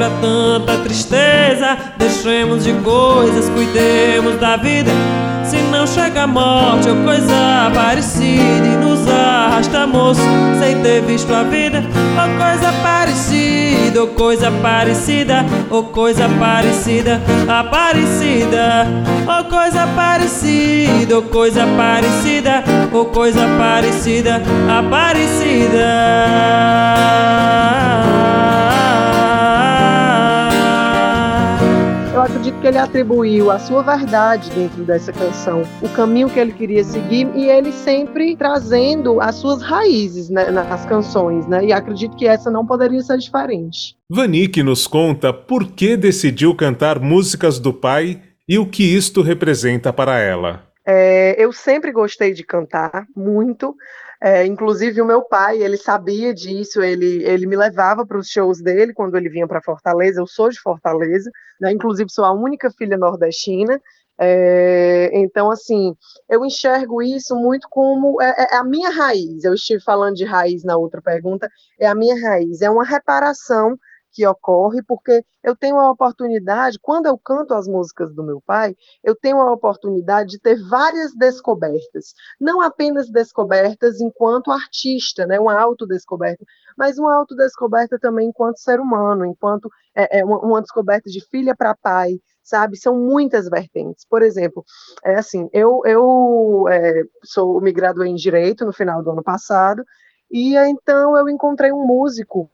pra 0.00 0.08
tanta 0.08 0.78
tristeza. 0.78 1.76
Deixemos 1.98 2.64
de 2.64 2.72
coisas, 2.72 3.50
cuidemos 3.50 4.40
da 4.40 4.56
vida. 4.56 4.90
Se 5.44 5.56
não 5.70 5.86
chega 5.86 6.22
a 6.22 6.26
morte 6.26 6.88
ou 6.88 6.96
coisa 7.04 7.72
parecida 7.74 8.66
E 8.66 8.76
nos 8.76 9.08
arrasta 9.08 9.84
moço 9.84 10.20
sem 10.60 10.80
ter 10.80 11.02
visto 11.02 11.34
a 11.34 11.42
vida 11.42 11.82
Ou 11.82 12.38
coisa 12.38 12.72
parecida, 12.84 14.00
ou 14.00 14.08
coisa 14.08 14.48
parecida 14.62 15.44
Ou 15.68 15.82
coisa 15.84 16.28
parecida, 16.28 17.20
aparecida 17.48 18.86
Ou 19.26 19.44
coisa 19.46 19.88
parecida, 19.88 21.16
ou 21.16 21.22
coisa 21.22 21.66
parecida 21.76 22.62
Ou 22.92 23.06
coisa 23.06 23.48
parecida, 23.58 24.40
aparecida 24.78 25.90
que 32.60 32.66
ele 32.66 32.78
atribuiu 32.78 33.50
a 33.50 33.58
sua 33.58 33.82
verdade 33.82 34.50
dentro 34.50 34.84
dessa 34.84 35.12
canção, 35.12 35.62
o 35.80 35.88
caminho 35.88 36.28
que 36.28 36.38
ele 36.38 36.52
queria 36.52 36.84
seguir 36.84 37.26
e 37.34 37.48
ele 37.48 37.72
sempre 37.72 38.36
trazendo 38.36 39.20
as 39.20 39.36
suas 39.36 39.62
raízes 39.62 40.28
né, 40.28 40.50
nas 40.50 40.84
canções, 40.84 41.46
né? 41.46 41.64
E 41.64 41.72
acredito 41.72 42.16
que 42.16 42.26
essa 42.26 42.50
não 42.50 42.66
poderia 42.66 43.00
ser 43.00 43.16
diferente. 43.16 43.96
Vanik 44.08 44.62
nos 44.62 44.86
conta 44.86 45.32
por 45.32 45.72
que 45.72 45.96
decidiu 45.96 46.54
cantar 46.54 47.00
músicas 47.00 47.58
do 47.58 47.72
pai 47.72 48.20
e 48.46 48.58
o 48.58 48.66
que 48.66 48.82
isto 48.82 49.22
representa 49.22 49.92
para 49.92 50.18
ela. 50.18 50.62
É, 50.86 51.42
eu 51.42 51.52
sempre 51.52 51.92
gostei 51.92 52.34
de 52.34 52.44
cantar 52.44 53.06
muito. 53.16 53.74
É, 54.22 54.44
inclusive 54.44 55.00
o 55.00 55.06
meu 55.06 55.22
pai, 55.22 55.62
ele 55.62 55.78
sabia 55.78 56.34
disso, 56.34 56.82
ele, 56.82 57.24
ele 57.24 57.46
me 57.46 57.56
levava 57.56 58.04
para 58.06 58.18
os 58.18 58.28
shows 58.28 58.60
dele 58.60 58.92
quando 58.92 59.16
ele 59.16 59.30
vinha 59.30 59.48
para 59.48 59.62
Fortaleza. 59.62 60.20
Eu 60.20 60.26
sou 60.26 60.50
de 60.50 60.60
Fortaleza, 60.60 61.30
né? 61.60 61.72
Inclusive 61.72 62.10
sou 62.10 62.24
a 62.24 62.32
única 62.32 62.70
filha 62.70 62.98
nordestina. 62.98 63.80
É, 64.22 65.10
então, 65.14 65.50
assim, 65.50 65.96
eu 66.28 66.44
enxergo 66.44 67.00
isso 67.00 67.34
muito 67.34 67.66
como 67.70 68.20
é, 68.20 68.28
é, 68.52 68.56
a 68.56 68.62
minha 68.62 68.90
raiz. 68.90 69.42
Eu 69.44 69.54
estive 69.54 69.82
falando 69.82 70.16
de 70.16 70.26
raiz 70.26 70.62
na 70.62 70.76
outra 70.76 71.00
pergunta, 71.00 71.48
é 71.78 71.86
a 71.86 71.94
minha 71.94 72.20
raiz, 72.20 72.60
é 72.60 72.68
uma 72.68 72.84
reparação 72.84 73.78
que 74.12 74.26
ocorre, 74.26 74.82
porque 74.82 75.24
eu 75.42 75.56
tenho 75.56 75.78
a 75.78 75.90
oportunidade, 75.90 76.78
quando 76.80 77.06
eu 77.06 77.16
canto 77.18 77.54
as 77.54 77.66
músicas 77.66 78.14
do 78.14 78.22
meu 78.22 78.40
pai, 78.40 78.76
eu 79.02 79.14
tenho 79.14 79.40
a 79.40 79.52
oportunidade 79.52 80.30
de 80.30 80.38
ter 80.38 80.56
várias 80.68 81.14
descobertas, 81.14 82.14
não 82.38 82.60
apenas 82.60 83.10
descobertas 83.10 84.00
enquanto 84.00 84.50
artista, 84.50 85.26
né, 85.26 85.38
uma 85.38 85.58
autodescoberta, 85.58 86.44
mas 86.76 86.98
uma 86.98 87.14
autodescoberta 87.14 87.98
também 87.98 88.28
enquanto 88.28 88.58
ser 88.58 88.80
humano, 88.80 89.24
enquanto 89.24 89.70
é, 89.94 90.20
é 90.20 90.24
uma, 90.24 90.38
uma 90.38 90.60
descoberta 90.60 91.10
de 91.10 91.20
filha 91.28 91.54
para 91.54 91.74
pai, 91.74 92.20
sabe? 92.42 92.76
São 92.76 92.98
muitas 92.98 93.48
vertentes. 93.48 94.04
Por 94.08 94.22
exemplo, 94.22 94.64
é 95.04 95.14
assim, 95.14 95.48
eu, 95.52 95.82
eu 95.84 96.66
é, 96.68 97.04
sou 97.22 97.60
me 97.60 97.72
graduei 97.72 98.10
em 98.10 98.14
direito 98.14 98.64
no 98.64 98.72
final 98.72 99.02
do 99.02 99.10
ano 99.10 99.22
passado 99.22 99.84
e 100.30 100.56
então 100.56 101.16
eu 101.16 101.28
encontrei 101.28 101.72
um 101.72 101.86
músico 101.86 102.50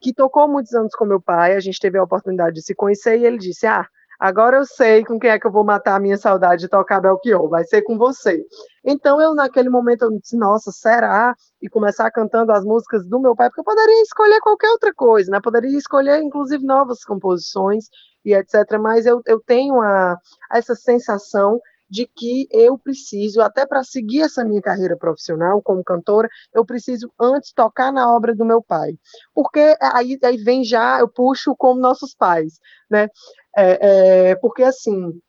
que 0.00 0.14
tocou 0.14 0.48
muitos 0.48 0.72
anos 0.74 0.94
com 0.94 1.04
meu 1.04 1.20
pai, 1.20 1.54
a 1.54 1.60
gente 1.60 1.78
teve 1.78 1.98
a 1.98 2.02
oportunidade 2.02 2.54
de 2.54 2.62
se 2.62 2.74
conhecer 2.74 3.18
e 3.18 3.26
ele 3.26 3.38
disse: 3.38 3.66
Ah, 3.66 3.86
agora 4.18 4.56
eu 4.56 4.64
sei 4.64 5.04
com 5.04 5.18
quem 5.18 5.30
é 5.30 5.38
que 5.38 5.46
eu 5.46 5.52
vou 5.52 5.64
matar 5.64 5.96
a 5.96 6.00
minha 6.00 6.16
saudade 6.16 6.62
de 6.62 6.68
tocar 6.68 7.00
Belchior, 7.00 7.48
vai 7.48 7.64
ser 7.64 7.82
com 7.82 7.98
você. 7.98 8.42
Então 8.84 9.20
eu, 9.20 9.34
naquele 9.34 9.68
momento, 9.68 10.02
eu 10.02 10.10
disse: 10.18 10.36
Nossa, 10.36 10.72
será? 10.72 11.34
E 11.60 11.68
começar 11.68 12.10
cantando 12.10 12.52
as 12.52 12.64
músicas 12.64 13.06
do 13.06 13.20
meu 13.20 13.36
pai, 13.36 13.48
porque 13.48 13.60
eu 13.60 13.64
poderia 13.64 14.02
escolher 14.02 14.40
qualquer 14.40 14.70
outra 14.70 14.92
coisa, 14.94 15.30
né? 15.30 15.40
Poderia 15.42 15.76
escolher, 15.76 16.22
inclusive, 16.22 16.64
novas 16.64 17.04
composições 17.04 17.84
e 18.24 18.34
etc. 18.34 18.78
Mas 18.80 19.06
eu, 19.06 19.20
eu 19.26 19.40
tenho 19.40 19.80
a, 19.80 20.16
essa 20.50 20.74
sensação 20.74 21.60
de 21.90 22.06
que 22.06 22.46
eu 22.50 22.78
preciso, 22.78 23.40
até 23.40 23.66
para 23.66 23.82
seguir 23.82 24.22
essa 24.22 24.44
minha 24.44 24.62
carreira 24.62 24.96
profissional 24.96 25.60
como 25.62 25.82
cantora, 25.82 26.28
eu 26.54 26.64
preciso 26.64 27.12
antes 27.20 27.52
tocar 27.52 27.92
na 27.92 28.14
obra 28.14 28.34
do 28.34 28.44
meu 28.44 28.62
pai. 28.62 28.92
Porque 29.34 29.76
aí, 29.80 30.18
aí 30.22 30.36
vem 30.36 30.62
já, 30.64 31.00
eu 31.00 31.08
puxo 31.08 31.54
como 31.56 31.80
nossos 31.80 32.14
pais, 32.14 32.58
né? 32.88 33.08
É, 33.56 34.30
é, 34.30 34.36
porque 34.36 34.62
assim, 34.62 35.20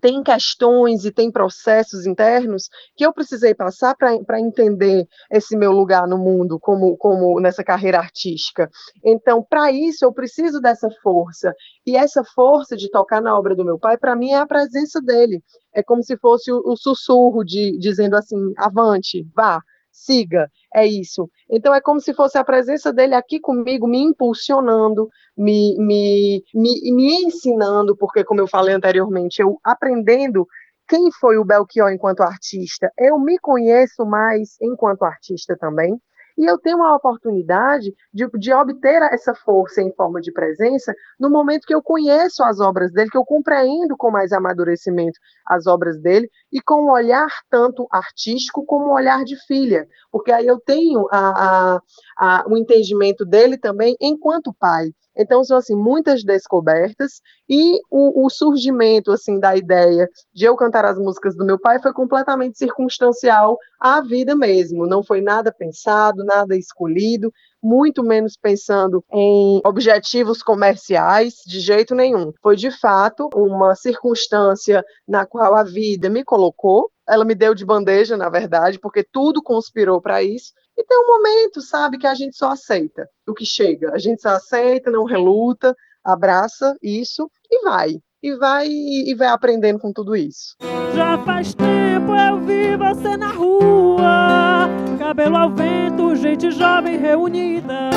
tem 0.00 0.22
questões 0.22 1.04
e 1.04 1.10
tem 1.10 1.30
processos 1.30 2.06
internos 2.06 2.68
que 2.96 3.04
eu 3.04 3.12
precisei 3.12 3.54
passar 3.54 3.96
para 3.96 4.40
entender 4.40 5.06
esse 5.30 5.56
meu 5.56 5.72
lugar 5.72 6.06
no 6.06 6.18
mundo 6.18 6.58
como, 6.60 6.96
como 6.96 7.40
nessa 7.40 7.64
carreira 7.64 7.98
artística. 7.98 8.70
Então, 9.04 9.42
para 9.42 9.72
isso, 9.72 10.04
eu 10.04 10.12
preciso 10.12 10.60
dessa 10.60 10.88
força. 11.02 11.52
E 11.86 11.96
essa 11.96 12.22
força 12.22 12.76
de 12.76 12.90
tocar 12.90 13.20
na 13.20 13.36
obra 13.36 13.54
do 13.56 13.64
meu 13.64 13.78
pai, 13.78 13.98
para 13.98 14.14
mim, 14.14 14.30
é 14.30 14.38
a 14.38 14.46
presença 14.46 15.00
dele. 15.00 15.42
É 15.74 15.82
como 15.82 16.02
se 16.02 16.16
fosse 16.18 16.52
o, 16.52 16.62
o 16.64 16.76
sussurro 16.76 17.44
de 17.44 17.76
dizendo 17.78 18.16
assim: 18.16 18.52
avante, 18.56 19.26
vá 19.34 19.60
siga, 20.04 20.50
é 20.74 20.86
isso. 20.86 21.28
Então 21.48 21.74
é 21.74 21.80
como 21.80 22.00
se 22.00 22.14
fosse 22.14 22.38
a 22.38 22.44
presença 22.44 22.92
dele 22.92 23.14
aqui 23.14 23.38
comigo, 23.40 23.86
me 23.86 23.98
impulsionando, 23.98 25.08
me, 25.36 25.76
me, 25.78 26.42
me, 26.54 26.92
me 26.92 27.24
ensinando, 27.24 27.96
porque 27.96 28.24
como 28.24 28.40
eu 28.40 28.46
falei 28.46 28.74
anteriormente, 28.74 29.40
eu 29.40 29.58
aprendendo 29.62 30.46
quem 30.88 31.10
foi 31.12 31.38
o 31.38 31.44
Belchior 31.44 31.92
enquanto 31.92 32.20
artista, 32.20 32.90
eu 32.98 33.18
me 33.18 33.38
conheço 33.38 34.04
mais 34.04 34.56
enquanto 34.60 35.04
artista 35.04 35.56
também, 35.56 35.96
E 36.40 36.44
eu 36.46 36.56
tenho 36.56 36.78
uma 36.78 36.96
oportunidade 36.96 37.94
de, 38.14 38.26
de 38.38 38.50
obter 38.54 39.02
essa 39.12 39.34
força 39.34 39.82
em 39.82 39.92
forma 39.92 40.22
de 40.22 40.32
presença 40.32 40.94
no 41.18 41.28
momento 41.28 41.66
que 41.66 41.74
eu 41.74 41.82
conheço 41.82 42.42
as 42.42 42.60
obras 42.60 42.90
dele, 42.92 43.10
que 43.10 43.18
eu 43.18 43.26
compreendo 43.26 43.94
com 43.94 44.10
mais 44.10 44.32
amadurecimento 44.32 45.20
as 45.46 45.66
obras 45.66 46.00
dele 46.00 46.30
e 46.50 46.58
com 46.62 46.86
um 46.86 46.92
olhar 46.92 47.28
tanto 47.50 47.86
artístico 47.90 48.64
como 48.64 48.86
um 48.86 48.94
olhar 48.94 49.22
de 49.22 49.36
filha, 49.46 49.86
porque 50.10 50.32
aí 50.32 50.46
eu 50.46 50.58
tenho 50.58 51.06
a, 51.12 51.74
a, 51.76 51.80
a, 52.16 52.44
o 52.48 52.56
entendimento 52.56 53.26
dele 53.26 53.58
também 53.58 53.94
enquanto 54.00 54.54
pai. 54.58 54.94
Então, 55.20 55.44
são 55.44 55.58
assim, 55.58 55.76
muitas 55.76 56.24
descobertas 56.24 57.20
e 57.46 57.78
o, 57.90 58.24
o, 58.24 58.30
surgimento 58.30 59.12
assim 59.12 59.38
da 59.38 59.54
ideia 59.54 60.08
de 60.32 60.46
eu 60.46 60.56
cantar 60.56 60.86
as 60.86 60.96
músicas 60.96 61.36
do 61.36 61.44
meu 61.44 61.58
pai 61.58 61.78
foi 61.78 61.92
completamente 61.92 62.56
circunstancial 62.56 63.58
à 63.78 64.00
vida 64.00 64.34
mesmo. 64.34 64.86
Não 64.86 65.02
foi 65.02 65.20
nada 65.20 65.52
pensado, 65.52 66.24
nada 66.24 66.56
escolhido, 66.56 67.30
muito 67.62 68.02
menos 68.02 68.34
pensando 68.34 69.04
em 69.12 69.60
objetivos 69.62 70.42
comerciais 70.42 71.34
de 71.46 71.60
jeito 71.60 71.94
nenhum. 71.94 72.32
Foi 72.42 72.56
de 72.56 72.70
fato 72.70 73.28
uma 73.34 73.74
circunstância 73.74 74.82
na 75.06 75.26
qual 75.26 75.54
a 75.54 75.62
vida 75.62 76.08
me 76.08 76.24
colocou. 76.24 76.90
Ela 77.06 77.26
me 77.26 77.34
deu 77.34 77.54
de 77.54 77.66
bandeja, 77.66 78.16
na 78.16 78.30
verdade, 78.30 78.78
porque 78.78 79.04
tudo 79.04 79.42
conspirou 79.42 80.00
para 80.00 80.22
isso. 80.22 80.52
E 80.80 80.84
tem 80.84 80.98
um 80.98 81.06
momento, 81.06 81.60
sabe, 81.60 81.98
que 81.98 82.06
a 82.06 82.14
gente 82.14 82.34
só 82.34 82.52
aceita 82.52 83.06
o 83.28 83.34
que 83.34 83.44
chega. 83.44 83.92
A 83.92 83.98
gente 83.98 84.22
só 84.22 84.30
aceita, 84.30 84.90
não 84.90 85.04
reluta, 85.04 85.76
abraça 86.02 86.74
isso 86.82 87.30
e 87.50 87.62
vai. 87.62 88.00
E 88.22 88.34
vai 88.36 88.66
e 88.66 89.14
vai 89.14 89.28
aprendendo 89.28 89.78
com 89.78 89.92
tudo 89.92 90.16
isso. 90.16 90.56
Já 90.94 91.18
faz 91.18 91.52
tempo 91.52 92.14
eu 92.14 92.40
vi 92.40 92.78
você 92.78 93.14
na 93.14 93.30
rua, 93.30 94.70
cabelo 94.98 95.36
ao 95.36 95.54
vento, 95.54 96.16
gente 96.16 96.50
jovem 96.50 96.96
reunida. 96.96 97.90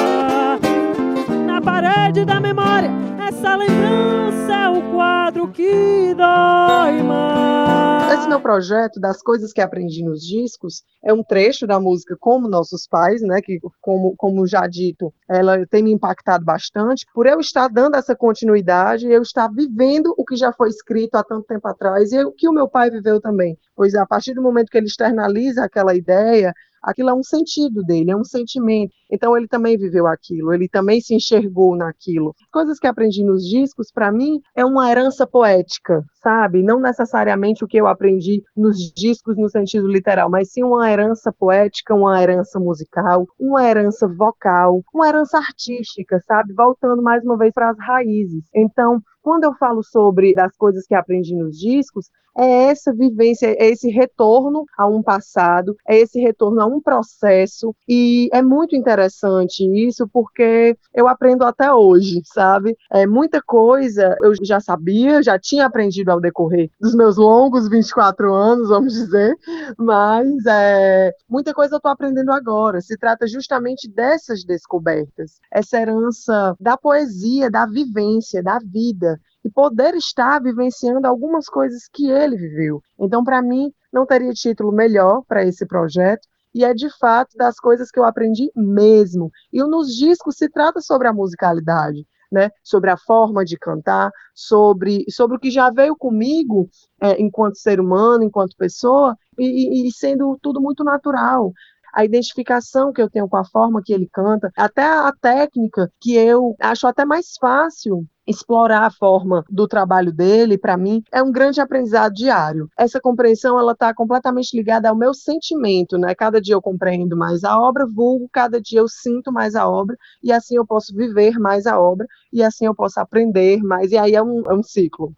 Parede 1.64 2.26
da 2.26 2.42
memória, 2.42 2.90
essa 3.26 3.56
lembrança 3.56 4.52
é 4.52 4.70
o 4.70 4.92
quadro 4.92 5.48
que 5.50 6.14
dói 6.14 7.02
mais. 7.02 8.20
Esse 8.20 8.28
meu 8.28 8.42
projeto 8.42 9.00
das 9.00 9.22
coisas 9.22 9.54
que 9.54 9.62
aprendi 9.62 10.04
nos 10.04 10.22
discos 10.22 10.84
é 11.02 11.14
um 11.14 11.24
trecho 11.24 11.66
da 11.66 11.80
música 11.80 12.18
Como 12.20 12.50
Nossos 12.50 12.86
Pais, 12.86 13.22
né, 13.22 13.42
que 13.42 13.60
como, 13.80 14.14
como 14.18 14.46
já 14.46 14.68
dito, 14.68 15.14
ela 15.28 15.66
tem 15.68 15.82
me 15.82 15.92
impactado 15.94 16.44
bastante, 16.44 17.06
por 17.14 17.28
eu 17.28 17.40
estar 17.40 17.70
dando 17.70 17.96
essa 17.96 18.14
continuidade, 18.14 19.08
eu 19.08 19.22
estar 19.22 19.48
vivendo 19.48 20.14
o 20.18 20.26
que 20.26 20.36
já 20.36 20.52
foi 20.52 20.68
escrito 20.68 21.16
há 21.16 21.24
tanto 21.24 21.46
tempo 21.46 21.66
atrás 21.68 22.12
e 22.12 22.22
o 22.26 22.34
que 22.34 22.48
o 22.48 22.54
meu 22.54 22.68
pai 22.68 22.92
viveu 22.92 23.22
também. 23.22 23.58
Pois 23.74 23.96
a 23.96 24.06
partir 24.06 24.34
do 24.34 24.42
momento 24.42 24.70
que 24.70 24.78
ele 24.78 24.88
externaliza 24.88 25.64
aquela 25.64 25.96
ideia, 25.96 26.54
aquilo 26.84 27.10
é 27.10 27.14
um 27.14 27.24
sentido 27.24 27.82
dele, 27.84 28.12
é 28.12 28.16
um 28.16 28.24
sentimento. 28.24 28.94
Então 29.12 29.38
ele 29.38 29.48
também 29.48 29.78
viveu 29.78 30.08
aquilo, 30.08 30.54
ele 30.54 30.68
também 30.68 31.00
se 31.00 31.16
enxergou 31.16 31.76
naquilo. 31.76 32.36
Coisas 32.52 32.80
que 32.80 32.88
aprendi 32.88 33.24
nos 33.24 33.48
discos, 33.48 33.92
para 33.92 34.12
mim, 34.12 34.42
é 34.56 34.66
uma 34.66 34.90
herança 34.90 35.26
poética, 35.26 36.04
sabe? 36.22 36.64
Não 36.64 36.80
necessariamente 36.80 37.64
o 37.64 37.68
que 37.68 37.78
eu 37.78 37.88
aprendi 37.88 38.42
nos 38.56 38.78
discos 38.94 39.38
no 39.38 39.50
sentido 39.50 39.88
literal, 39.88 40.30
mas 40.30 40.52
sim 40.52 40.64
uma 40.64 40.90
herança 40.92 41.32
poética, 41.32 41.94
uma 41.94 42.22
herança 42.22 42.60
musical, 42.60 43.28
uma 43.40 43.64
herança 43.64 44.08
vocal, 44.08 44.82
uma 44.94 45.08
herança 45.08 45.38
artística, 45.38 46.20
sabe? 46.28 46.54
Voltando 46.54 47.02
mais 47.02 47.24
uma 47.24 47.38
vez 47.38 47.54
para 47.54 47.70
as 47.70 47.78
raízes. 47.78 48.46
Então, 48.54 49.02
quando 49.24 49.46
eu 49.46 49.54
falo 49.56 49.82
sobre 49.82 50.34
das 50.34 50.56
coisas 50.56 50.86
que 50.86 50.94
aprendi 50.94 51.34
nos 51.34 51.58
discos, 51.58 52.10
é 52.38 52.70
essa 52.70 52.94
vivência, 52.94 53.48
é 53.48 53.70
esse 53.70 53.90
retorno 53.90 54.66
a 54.78 54.88
um 54.88 55.04
passado, 55.04 55.76
é 55.88 55.98
esse 56.00 56.20
retorno 56.20 56.62
a 56.62 56.66
um 56.66 56.82
processo, 56.82 57.76
e 57.88 58.30
é 58.34 58.42
muito 58.42 58.76
interessante 58.76 59.64
isso, 59.64 60.08
porque 60.12 60.76
eu 60.94 61.08
aprendo 61.08 61.44
até 61.44 61.72
hoje, 61.72 62.22
sabe? 62.26 62.76
É 62.92 63.06
muita 63.06 63.42
coisa 63.42 64.16
eu 64.22 64.34
já 64.44 64.60
sabia, 64.60 65.22
já 65.22 65.38
tinha 65.38 65.66
aprendido 65.66 66.10
ao 66.10 66.20
decorrer 66.20 66.70
dos 66.80 66.96
meus 66.96 67.18
longos 67.18 67.70
24 67.70 68.34
anos, 68.34 68.70
vamos 68.70 68.94
dizer, 68.94 69.36
mas 69.78 70.28
é, 70.48 71.14
muita 71.30 71.54
coisa 71.54 71.76
eu 71.76 71.78
estou 71.78 71.92
aprendendo 71.92 72.32
agora. 72.32 72.82
Se 72.82 72.98
trata 72.98 73.28
justamente 73.28 73.88
dessas 73.90 74.44
descobertas, 74.44 75.40
essa 75.52 75.80
herança 75.80 76.56
da 76.60 76.78
poesia, 76.78 77.50
da 77.50 77.66
vivência, 77.66 78.42
da 78.42 78.60
vida, 78.60 79.13
e 79.44 79.50
poder 79.50 79.94
estar 79.96 80.42
vivenciando 80.42 81.08
algumas 81.08 81.48
coisas 81.48 81.88
que 81.92 82.10
ele 82.10 82.38
viveu. 82.38 82.82
Então, 83.00 83.24
para 83.24 83.42
mim, 83.42 83.72
não 83.92 84.06
teria 84.06 84.32
título 84.32 84.72
melhor 84.72 85.24
para 85.28 85.44
esse 85.44 85.66
projeto. 85.66 86.28
E 86.56 86.64
é 86.64 86.74
de 86.74 86.90
fato 87.00 87.36
das 87.36 87.60
coisas 87.60 87.90
que 87.90 88.00
eu 88.00 88.04
aprendi 88.04 88.52
mesmo. 88.56 89.32
E 89.52 89.60
nos 89.64 89.96
discos 89.96 90.38
se 90.38 90.48
trata 90.48 90.82
sobre 90.82 91.08
a 91.08 91.14
musicalidade, 91.14 92.06
né? 92.32 92.52
sobre 92.64 92.92
a 92.92 92.98
forma 92.98 93.44
de 93.44 93.58
cantar, 93.58 94.12
sobre, 94.36 95.04
sobre 95.10 95.36
o 95.36 95.40
que 95.40 95.50
já 95.50 95.72
veio 95.72 95.96
comigo 95.96 96.70
é, 97.02 97.20
enquanto 97.20 97.58
ser 97.58 97.80
humano, 97.80 98.24
enquanto 98.24 98.56
pessoa, 98.56 99.18
e, 99.38 99.88
e 99.88 99.92
sendo 99.92 100.38
tudo 100.42 100.62
muito 100.62 100.84
natural 100.84 101.52
a 101.94 102.04
identificação 102.04 102.92
que 102.92 103.02
eu 103.02 103.10
tenho 103.10 103.30
com 103.30 103.38
a 103.38 103.46
forma 103.46 103.82
que 103.84 103.94
ele 103.94 104.10
canta, 104.12 104.52
até 104.58 104.84
a 104.84 105.14
técnica 105.22 105.90
que 106.02 106.16
eu 106.16 106.56
acho 106.60 106.88
até 106.88 107.06
mais 107.06 107.36
fácil 107.40 108.06
explorar 108.26 108.86
a 108.86 108.92
forma 108.92 109.44
do 109.50 109.68
trabalho 109.68 110.12
dele, 110.12 110.58
para 110.58 110.78
mim, 110.78 111.04
é 111.12 111.22
um 111.22 111.32
grande 111.32 111.60
aprendizado 111.60 112.14
diário. 112.14 112.70
Essa 112.78 113.00
compreensão, 113.00 113.60
ela 113.60 113.74
está 113.74 113.94
completamente 113.94 114.56
ligada 114.56 114.90
ao 114.90 114.96
meu 114.96 115.14
sentimento, 115.14 115.98
né? 115.98 116.16
Cada 116.16 116.40
dia 116.40 116.56
eu 116.56 116.62
compreendo 116.62 117.18
mais 117.18 117.44
a 117.44 117.60
obra, 117.60 117.86
vulgo, 117.86 118.30
cada 118.32 118.62
dia 118.62 118.80
eu 118.80 118.88
sinto 118.88 119.32
mais 119.32 119.56
a 119.56 119.68
obra, 119.68 119.98
e 120.24 120.32
assim 120.32 120.56
eu 120.56 120.66
posso 120.66 120.96
viver 120.96 121.38
mais 121.38 121.66
a 121.66 121.80
obra, 121.80 122.08
e 122.32 122.42
assim 122.42 122.66
eu 122.66 122.76
posso 122.76 123.00
aprender 123.00 123.62
mais, 123.62 123.92
e 123.92 123.98
aí 123.98 124.16
é 124.16 124.24
um, 124.24 124.42
é 124.50 124.54
um 124.54 124.64
ciclo. 124.64 125.14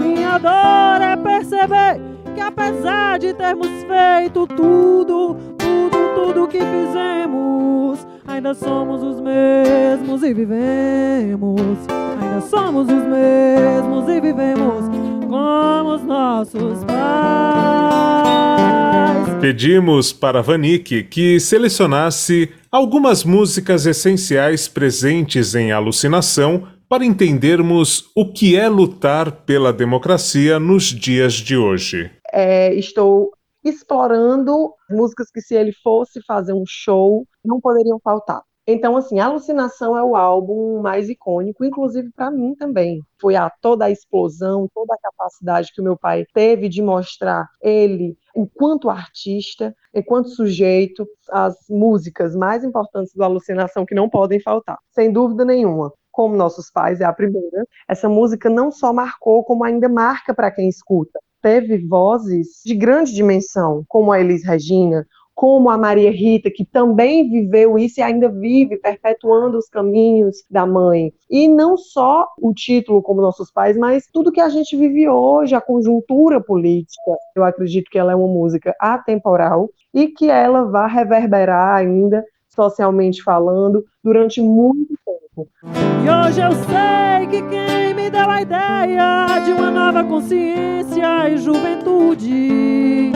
Minha 0.00 0.38
dor 0.38 1.00
é 1.00 1.16
perceber 1.16 2.00
que 2.34 2.40
apesar 2.40 3.18
de 3.18 3.34
termos 3.34 3.68
feito 3.84 4.46
tudo, 4.48 5.57
tudo, 5.68 6.14
tudo 6.14 6.48
que 6.48 6.58
fizemos, 6.58 8.06
ainda 8.26 8.54
somos 8.54 9.02
os 9.02 9.20
mesmos 9.20 10.22
e 10.22 10.32
vivemos. 10.32 11.78
Ainda 12.20 12.40
somos 12.40 12.88
os 12.88 13.04
mesmos 13.04 14.08
e 14.08 14.20
vivemos 14.20 14.84
como 15.28 15.94
os 15.94 16.02
nossos 16.02 16.84
pais. 16.84 18.08
Pedimos 19.40 20.12
para 20.12 20.42
Vanik 20.42 21.04
que 21.04 21.38
selecionasse 21.38 22.50
algumas 22.72 23.22
músicas 23.22 23.86
essenciais 23.86 24.66
presentes 24.66 25.54
em 25.54 25.70
Alucinação 25.70 26.66
para 26.88 27.04
entendermos 27.04 28.06
o 28.16 28.32
que 28.32 28.56
é 28.56 28.68
lutar 28.68 29.30
pela 29.30 29.72
democracia 29.72 30.58
nos 30.58 30.84
dias 30.84 31.34
de 31.34 31.56
hoje. 31.56 32.10
É, 32.32 32.74
estou 32.74 33.30
explorando 33.68 34.74
músicas 34.90 35.30
que, 35.30 35.40
se 35.40 35.54
ele 35.54 35.72
fosse 35.72 36.20
fazer 36.22 36.52
um 36.52 36.64
show, 36.66 37.26
não 37.44 37.60
poderiam 37.60 37.98
faltar. 38.02 38.42
Então, 38.70 38.98
assim, 38.98 39.18
Alucinação 39.18 39.96
é 39.96 40.02
o 40.02 40.14
álbum 40.14 40.82
mais 40.82 41.08
icônico, 41.08 41.64
inclusive 41.64 42.10
para 42.12 42.30
mim 42.30 42.54
também. 42.54 43.00
Foi 43.18 43.34
a 43.34 43.48
toda 43.48 43.86
a 43.86 43.90
explosão, 43.90 44.68
toda 44.74 44.92
a 44.92 44.98
capacidade 44.98 45.72
que 45.72 45.80
o 45.80 45.84
meu 45.84 45.96
pai 45.96 46.26
teve 46.34 46.68
de 46.68 46.82
mostrar 46.82 47.48
ele 47.62 48.14
enquanto 48.36 48.90
artista, 48.90 49.74
enquanto 49.94 50.28
sujeito, 50.28 51.08
as 51.30 51.56
músicas 51.70 52.36
mais 52.36 52.62
importantes 52.62 53.14
do 53.14 53.24
Alucinação 53.24 53.86
que 53.86 53.94
não 53.94 54.06
podem 54.06 54.38
faltar, 54.38 54.78
sem 54.90 55.10
dúvida 55.10 55.46
nenhuma 55.46 55.90
como 56.18 56.36
nossos 56.36 56.68
pais, 56.68 57.00
é 57.00 57.04
a 57.04 57.12
primeira. 57.12 57.64
Essa 57.88 58.08
música 58.08 58.50
não 58.50 58.72
só 58.72 58.92
marcou, 58.92 59.44
como 59.44 59.62
ainda 59.62 59.88
marca 59.88 60.34
para 60.34 60.50
quem 60.50 60.68
escuta. 60.68 61.16
Teve 61.40 61.78
vozes 61.78 62.60
de 62.64 62.74
grande 62.74 63.14
dimensão, 63.14 63.84
como 63.88 64.10
a 64.10 64.20
Elis 64.20 64.44
Regina, 64.44 65.06
como 65.38 65.70
a 65.70 65.78
Maria 65.78 66.10
Rita, 66.10 66.50
que 66.50 66.64
também 66.64 67.30
viveu 67.30 67.78
isso 67.78 68.00
e 68.00 68.02
ainda 68.02 68.28
vive, 68.28 68.76
perpetuando 68.76 69.56
os 69.56 69.68
caminhos 69.68 70.38
da 70.50 70.66
mãe. 70.66 71.12
E 71.30 71.46
não 71.46 71.76
só 71.76 72.26
o 72.42 72.52
título, 72.52 73.00
como 73.00 73.20
nossos 73.20 73.48
pais, 73.48 73.76
mas 73.76 74.08
tudo 74.12 74.32
que 74.32 74.40
a 74.40 74.48
gente 74.48 74.76
vive 74.76 75.08
hoje, 75.08 75.54
a 75.54 75.60
conjuntura 75.60 76.40
política. 76.40 77.16
Eu 77.36 77.44
acredito 77.44 77.88
que 77.88 77.96
ela 77.96 78.10
é 78.10 78.16
uma 78.16 78.26
música 78.26 78.74
atemporal 78.80 79.70
e 79.94 80.08
que 80.08 80.28
ela 80.28 80.64
vai 80.64 80.92
reverberar 80.92 81.76
ainda, 81.76 82.24
socialmente 82.48 83.22
falando, 83.22 83.84
durante 84.02 84.40
muito 84.40 84.98
tempo. 85.38 85.48
E 86.04 86.10
hoje 86.10 86.40
eu 86.40 86.52
sei 86.52 87.26
que 87.28 87.42
quem 87.48 87.94
me 87.94 88.10
deu 88.10 88.28
a 88.28 88.42
ideia 88.42 89.40
de 89.44 89.52
uma 89.52 89.70
nova 89.70 90.02
consciência 90.04 91.28
e 91.30 91.38
juventude 91.38 93.12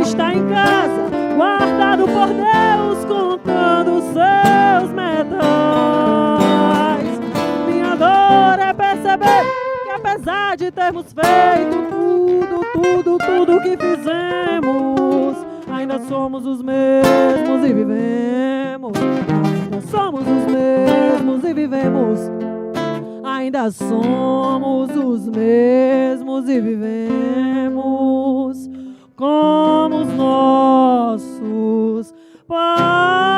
está 0.00 0.34
em 0.34 0.48
casa, 0.48 1.10
guardado 1.36 2.04
por 2.04 2.28
Deus, 2.28 3.04
contando 3.04 4.00
seus 4.12 4.90
metais. 4.92 5.42
Minha 7.66 7.94
dor 7.94 8.58
é 8.58 8.72
perceber 8.72 9.44
que 9.84 9.90
apesar 9.90 10.56
de 10.56 10.70
termos 10.70 11.12
feito 11.12 11.82
tudo, 11.90 12.64
tudo, 12.72 13.18
tudo 13.18 13.60
que 13.60 13.76
fizemos, 13.76 15.36
ainda 15.70 15.98
somos 16.00 16.46
os 16.46 16.62
mesmos 16.62 17.64
e 17.64 17.72
vivemos 17.72 18.92
vivemos. 21.52 22.18
Ainda 23.24 23.70
somos 23.70 24.90
os 24.96 25.28
mesmos 25.28 26.48
e 26.48 26.60
vivemos 26.60 27.72
como 29.16 29.96
os 30.02 30.08
nossos 30.14 31.42
pais. 32.46 33.32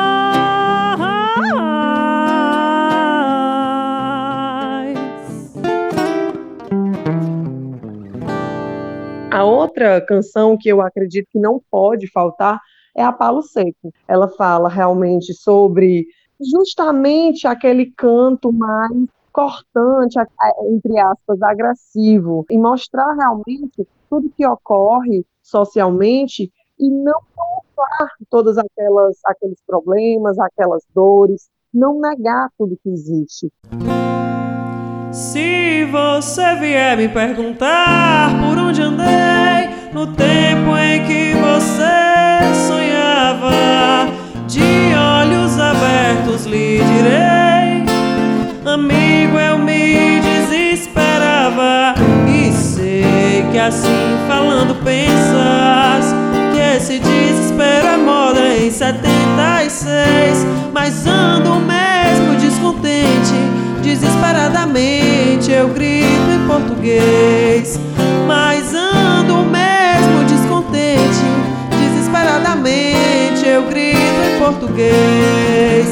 A 9.31 9.43
outra 9.43 9.99
canção 9.99 10.57
que 10.57 10.69
eu 10.69 10.81
acredito 10.81 11.27
que 11.29 11.37
não 11.39 11.61
pode 11.69 12.07
faltar 12.07 12.59
é 12.95 13.03
a 13.03 13.11
Palo 13.11 13.41
Seco. 13.41 13.93
Ela 14.07 14.29
fala 14.29 14.69
realmente 14.69 15.33
sobre 15.33 16.07
justamente 16.39 17.47
aquele 17.47 17.91
canto 17.91 18.51
mais 18.51 18.91
cortante, 19.31 20.17
entre 20.71 20.97
aspas, 20.99 21.41
agressivo, 21.41 22.45
e 22.49 22.57
mostrar 22.57 23.13
realmente 23.15 23.87
tudo 24.09 24.31
que 24.35 24.47
ocorre 24.47 25.25
socialmente 25.43 26.51
e 26.79 26.89
não 26.89 27.19
camuflar 27.35 28.09
todas 28.29 28.57
aquelas 28.57 29.17
aqueles 29.25 29.59
problemas, 29.67 30.39
aquelas 30.39 30.83
dores, 30.93 31.49
não 31.73 31.99
negar 31.99 32.49
tudo 32.57 32.79
que 32.81 32.89
existe. 32.89 33.51
Se 35.11 35.85
você 35.85 36.55
vier 36.55 36.97
me 36.97 37.09
perguntar 37.09 38.29
por 38.41 38.57
onde 38.57 38.81
andei 38.81 39.91
no 39.93 40.07
tempo 40.13 40.75
em 40.77 41.05
que 41.05 41.33
você 41.33 42.67
sonhava, 42.67 44.11
de 44.47 44.93
olhos 44.93 45.44
abertos 45.57 46.45
lhe 46.45 46.81
direi, 46.83 47.85
amigo, 48.65 49.37
eu 49.37 49.57
me 49.57 50.21
desesperava 50.21 51.95
e 52.27 52.51
sei 52.51 53.45
que 53.51 53.57
assim 53.57 54.17
falando 54.27 54.75
pensas 54.83 56.13
que 56.53 56.59
esse 56.77 56.99
desespero 56.99 57.87
é 57.87 57.97
moda 57.97 58.55
em 58.55 58.71
76, 58.71 60.45
mas 60.73 61.05
ando 61.07 61.55
mesmo 61.55 62.35
descontente 62.39 63.55
Desesperadamente 63.85 65.51
eu 65.51 65.69
grito 65.69 66.31
em 66.31 66.47
português, 66.47 67.79
mas 68.27 68.73
ando 68.73 69.45
mesmo 69.45 70.23
descontente. 70.25 71.23
Desesperadamente 71.69 73.14
eu 73.47 73.67
grito 73.67 73.97
em 73.97 74.39
português. 74.39 75.85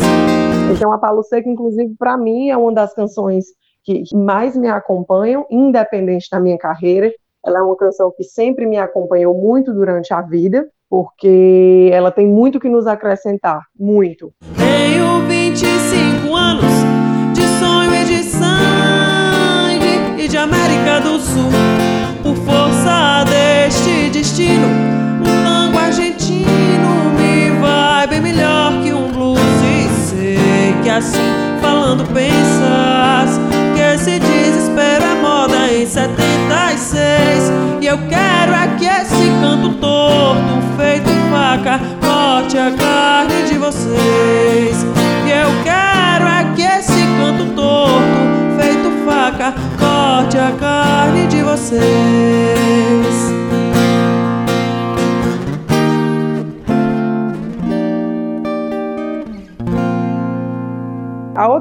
Então 0.76 0.92
a 0.92 0.98
Paulo 0.98 1.24
Seco, 1.24 1.50
inclusive, 1.50 1.96
para 1.98 2.18
mim 2.18 2.50
é 2.50 2.58
uma 2.58 2.74
das 2.74 2.94
canções 2.94 3.46
que 3.84 4.04
mais 4.14 4.56
me 4.58 4.68
acompanham, 4.68 5.46
independente 5.50 6.28
da 6.32 6.40
minha 6.40 6.58
carreira. 6.58 7.12
Ela 7.46 7.60
é 7.60 7.62
uma 7.62 7.76
canção 7.76 8.12
que 8.16 8.24
sempre 8.24 8.66
me 8.66 8.78
acompanhou 8.78 9.36
muito 9.36 9.74
durante 9.74 10.14
a 10.14 10.22
vida, 10.22 10.68
porque 10.90 11.90
ela 11.92 12.12
tem 12.12 12.28
muito 12.28 12.60
que 12.60 12.70
nos 12.70 12.88
acrescentar, 12.88 13.62
muito. 13.78 14.34
Tenho 14.58 15.28
25 15.28 16.36
anos 16.36 16.84
de 20.34 20.38
América 20.38 21.00
do 21.00 21.20
Sul. 21.20 21.52
Por 22.24 22.36
força 22.38 23.24
deste 23.30 24.10
destino, 24.10 24.68
melhor 28.34 28.82
que 28.82 28.94
um 28.94 29.12
blues. 29.12 29.40
E 29.64 29.90
sei 30.08 30.76
que 30.82 30.90
assim, 30.90 31.34
falando, 31.62 32.04
pensas 32.06 33.40
que 33.76 33.82
esse 33.82 34.20
desespero 34.20 35.04
é 35.04 35.16
moda 35.22 35.72
em 35.72 35.86
76. 35.86 37.52
E 37.82 37.86
eu 37.86 37.98
quero 38.10 38.54
é 38.54 38.68
que 38.78 38.86
esse 38.86 39.30
canto 39.42 39.70
torto, 39.76 40.62
feito 40.78 41.10
faca, 41.30 41.80
corte 42.02 42.58
a 42.58 42.72
carne 42.72 43.44
de 43.48 43.58
vocês. 43.58 44.86
E 45.26 45.32
eu 45.32 45.50
quero 45.64 46.28
é 46.28 46.54
que 46.56 46.62
esse 46.62 47.02
canto 47.18 47.54
torto 47.56 48.34
faca 49.06 49.54
corte 49.78 50.38
a 50.38 50.52
carne 50.52 51.28
de 51.28 51.42
vocês. 51.42 52.63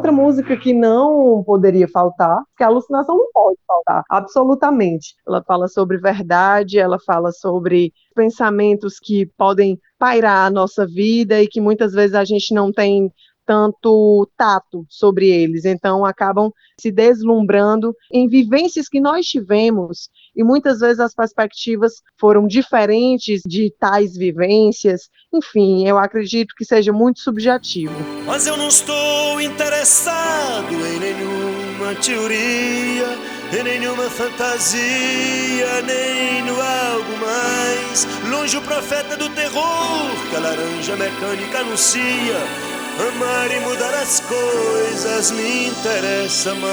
Outra 0.02 0.10
música 0.10 0.56
que 0.56 0.74
não 0.74 1.44
poderia 1.44 1.86
faltar, 1.86 2.42
que 2.56 2.64
a 2.64 2.66
alucinação 2.66 3.16
não 3.16 3.30
pode 3.32 3.56
faltar, 3.64 4.02
absolutamente. 4.10 5.14
Ela 5.24 5.40
fala 5.44 5.68
sobre 5.68 5.96
verdade, 5.96 6.80
ela 6.80 6.98
fala 6.98 7.30
sobre 7.30 7.92
pensamentos 8.12 8.98
que 8.98 9.26
podem 9.38 9.78
pairar 10.00 10.46
a 10.46 10.50
nossa 10.50 10.84
vida 10.84 11.40
e 11.40 11.46
que 11.46 11.60
muitas 11.60 11.92
vezes 11.92 12.16
a 12.16 12.24
gente 12.24 12.52
não 12.52 12.72
tem 12.72 13.12
tanto 13.46 14.28
tato 14.36 14.84
sobre 14.88 15.28
eles, 15.28 15.64
então 15.64 16.04
acabam 16.04 16.50
se 16.78 16.90
deslumbrando 16.90 17.94
em 18.12 18.28
vivências 18.28 18.88
que 18.88 19.00
nós 19.00 19.26
tivemos 19.26 20.08
e 20.34 20.42
muitas 20.42 20.80
vezes 20.80 20.98
as 20.98 21.14
perspectivas 21.14 22.02
foram 22.18 22.46
diferentes 22.46 23.42
de 23.46 23.72
tais 23.78 24.16
vivências. 24.16 25.08
Enfim, 25.32 25.86
eu 25.86 25.98
acredito 25.98 26.54
que 26.56 26.64
seja 26.64 26.92
muito 26.92 27.20
subjetivo. 27.20 27.94
Mas 28.26 28.46
eu 28.46 28.56
não 28.56 28.68
estou 28.68 29.40
interessado 29.40 30.72
em 30.72 30.98
nenhuma 30.98 31.94
teoria, 31.96 33.06
em 33.52 33.62
nenhuma 33.62 34.04
fantasia, 34.04 35.82
nem 35.86 36.42
no 36.44 36.60
algo 36.60 37.18
mais. 37.20 38.06
Longe 38.30 38.56
o 38.56 38.62
profeta 38.62 39.16
do 39.16 39.28
terror 39.30 40.30
que 40.30 40.36
a 40.36 40.40
laranja 40.40 40.96
mecânica 40.96 41.58
anuncia 41.58 42.71
Amar 43.08 43.50
e 43.50 43.58
mudar 43.58 43.94
as 43.94 44.20
coisas 44.20 45.32
me 45.32 45.66
interessa 45.66 46.54
mais. 46.54 46.72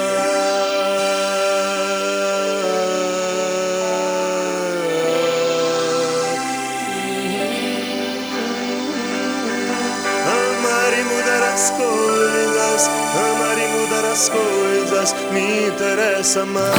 Amar 10.27 10.93
e 10.93 11.03
mudar 11.03 11.43
as 11.51 11.71
coisas, 11.71 12.89
amar 13.15 13.57
e 13.57 13.67
mudar 13.67 14.05
as 14.11 14.29
coisas 14.29 15.15
me 15.31 15.67
interessa 15.69 16.45
mais. 16.45 16.75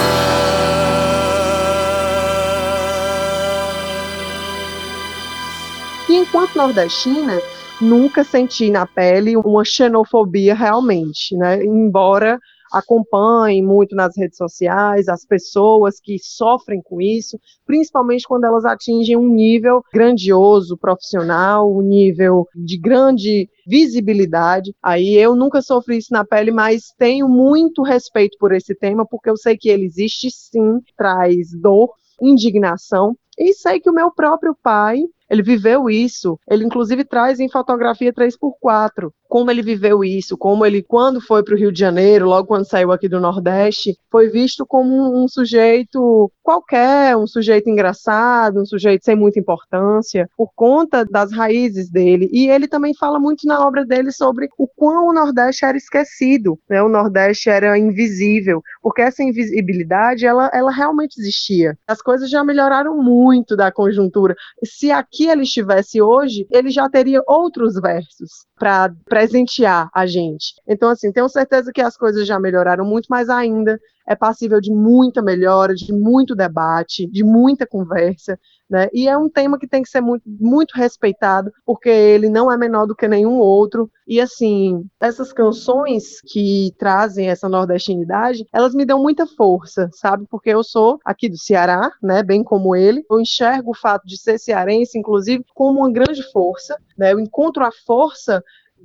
E 6.08 6.14
enquanto 6.14 6.54
nordestina, 6.54 7.42
nunca 7.80 8.22
senti 8.24 8.70
na 8.70 8.86
pele 8.86 9.36
uma 9.36 9.64
xenofobia 9.64 10.54
realmente, 10.54 11.36
né? 11.36 11.64
Embora 11.64 12.38
acompanhe 12.70 13.60
muito 13.60 13.96
nas 13.96 14.16
redes 14.16 14.36
sociais 14.36 15.08
as 15.08 15.24
pessoas 15.24 15.98
que 16.00 16.18
sofrem 16.20 16.80
com 16.82 17.00
isso, 17.00 17.38
principalmente 17.66 18.26
quando 18.26 18.44
elas 18.44 18.64
atingem 18.64 19.16
um 19.16 19.28
nível 19.28 19.82
grandioso, 19.92 20.78
profissional, 20.78 21.68
um 21.68 21.82
nível 21.82 22.46
de 22.54 22.78
grande 22.78 23.48
visibilidade. 23.66 24.72
Aí 24.82 25.16
eu 25.16 25.34
nunca 25.34 25.60
sofri 25.60 25.98
isso 25.98 26.12
na 26.12 26.24
pele, 26.24 26.52
mas 26.52 26.94
tenho 26.96 27.28
muito 27.28 27.82
respeito 27.82 28.36
por 28.38 28.52
esse 28.52 28.74
tema, 28.74 29.04
porque 29.04 29.28
eu 29.28 29.36
sei 29.36 29.56
que 29.56 29.68
ele 29.68 29.84
existe 29.84 30.30
sim, 30.30 30.80
traz 30.96 31.48
dor, 31.60 31.90
indignação, 32.22 33.16
e 33.38 33.54
sei 33.54 33.80
que 33.80 33.90
o 33.90 33.94
meu 33.94 34.12
próprio 34.12 34.54
pai 34.62 35.00
ele 35.30 35.42
viveu 35.42 35.88
isso. 35.88 36.38
Ele, 36.50 36.64
inclusive, 36.64 37.04
traz 37.04 37.38
em 37.38 37.48
fotografia 37.48 38.12
3x4 38.12 39.10
como 39.30 39.48
ele 39.48 39.62
viveu 39.62 40.02
isso, 40.02 40.36
como 40.36 40.66
ele, 40.66 40.82
quando 40.82 41.20
foi 41.20 41.44
para 41.44 41.54
o 41.54 41.56
Rio 41.56 41.70
de 41.70 41.78
Janeiro, 41.78 42.26
logo 42.26 42.48
quando 42.48 42.68
saiu 42.68 42.90
aqui 42.90 43.08
do 43.08 43.20
Nordeste, 43.20 43.96
foi 44.10 44.28
visto 44.28 44.66
como 44.66 44.92
um, 44.92 45.22
um, 45.22 45.28
sujeito 45.28 46.30
qualquer, 46.42 47.16
um 47.16 47.28
sujeito 47.28 47.70
engraçado, 47.70 48.60
um 48.60 48.66
sujeito 48.66 49.04
sem 49.04 49.14
muita 49.14 49.38
importância, 49.38 50.28
por 50.36 50.50
conta 50.52 51.04
das 51.04 51.32
raízes 51.32 51.88
dele. 51.88 52.28
E 52.32 52.50
ele 52.50 52.66
também 52.66 52.92
fala 52.92 53.20
muito 53.20 53.46
na 53.46 53.64
obra 53.64 53.86
dele 53.86 54.10
sobre 54.10 54.48
o 54.58 54.66
quão 54.66 55.06
o 55.06 55.12
Nordeste 55.12 55.64
era 55.64 55.76
esquecido, 55.76 56.58
né? 56.68 56.82
o 56.82 56.88
Nordeste 56.88 57.48
era 57.48 57.78
invisível, 57.78 58.60
porque 58.82 59.02
essa 59.02 59.22
invisibilidade, 59.22 60.26
ela, 60.26 60.50
ela 60.52 60.70
realmente 60.70 61.18
existia. 61.18 61.76
As 61.86 62.00
coisas 62.00 62.30
já 62.30 62.42
melhoraram 62.42 62.96
muito 62.96 63.56
da 63.56 63.70
conjuntura. 63.70 64.34
Se 64.64 64.90
aqui 64.90 65.28
ele 65.28 65.42
estivesse 65.42 66.00
hoje, 66.00 66.46
ele 66.50 66.70
já 66.70 66.88
teria 66.88 67.22
outros 67.26 67.74
versos 67.74 68.46
para 68.58 68.92
presentear 69.04 69.90
a 69.94 70.06
gente. 70.06 70.54
Então, 70.66 70.88
assim, 70.88 71.12
tenho 71.12 71.28
certeza 71.28 71.70
que 71.72 71.80
as 71.80 71.96
coisas 71.96 72.26
já 72.26 72.38
melhoraram 72.38 72.84
muito, 72.84 73.06
mas 73.10 73.28
ainda 73.28 73.78
é 74.06 74.16
passível 74.16 74.60
de 74.60 74.72
muita 74.72 75.22
melhora, 75.22 75.74
de 75.74 75.92
muito 75.92 76.34
debate, 76.34 77.06
de 77.06 77.22
muita 77.22 77.66
conversa, 77.66 78.38
né? 78.70 78.88
E 78.92 79.08
é 79.08 79.18
um 79.18 79.28
tema 79.28 79.58
que 79.58 79.66
tem 79.66 79.82
que 79.82 79.90
ser 79.90 80.00
muito, 80.00 80.22
muito 80.26 80.72
respeitado, 80.76 81.50
porque 81.66 81.88
ele 81.88 82.28
não 82.28 82.50
é 82.50 82.56
menor 82.56 82.86
do 82.86 82.94
que 82.94 83.08
nenhum 83.08 83.38
outro. 83.38 83.90
E 84.06 84.20
assim, 84.20 84.86
essas 85.00 85.32
canções 85.32 86.20
que 86.20 86.72
trazem 86.78 87.28
essa 87.28 87.48
nordestinidade, 87.48 88.46
elas 88.52 88.74
me 88.74 88.84
dão 88.84 89.02
muita 89.02 89.26
força, 89.26 89.90
sabe? 89.92 90.24
Porque 90.30 90.50
eu 90.50 90.62
sou 90.62 90.98
aqui 91.04 91.28
do 91.28 91.36
Ceará, 91.36 91.90
né? 92.00 92.22
Bem 92.22 92.44
como 92.44 92.76
ele. 92.76 93.04
Eu 93.10 93.20
enxergo 93.20 93.72
o 93.72 93.76
fato 93.76 94.06
de 94.06 94.16
ser 94.16 94.38
cearense, 94.38 94.98
inclusive, 94.98 95.44
como 95.54 95.80
uma 95.80 95.90
grande 95.90 96.22
força, 96.30 96.76
né? 96.96 97.12
Eu 97.12 97.18
encontro 97.18 97.64
a 97.64 97.70
força 97.84 98.42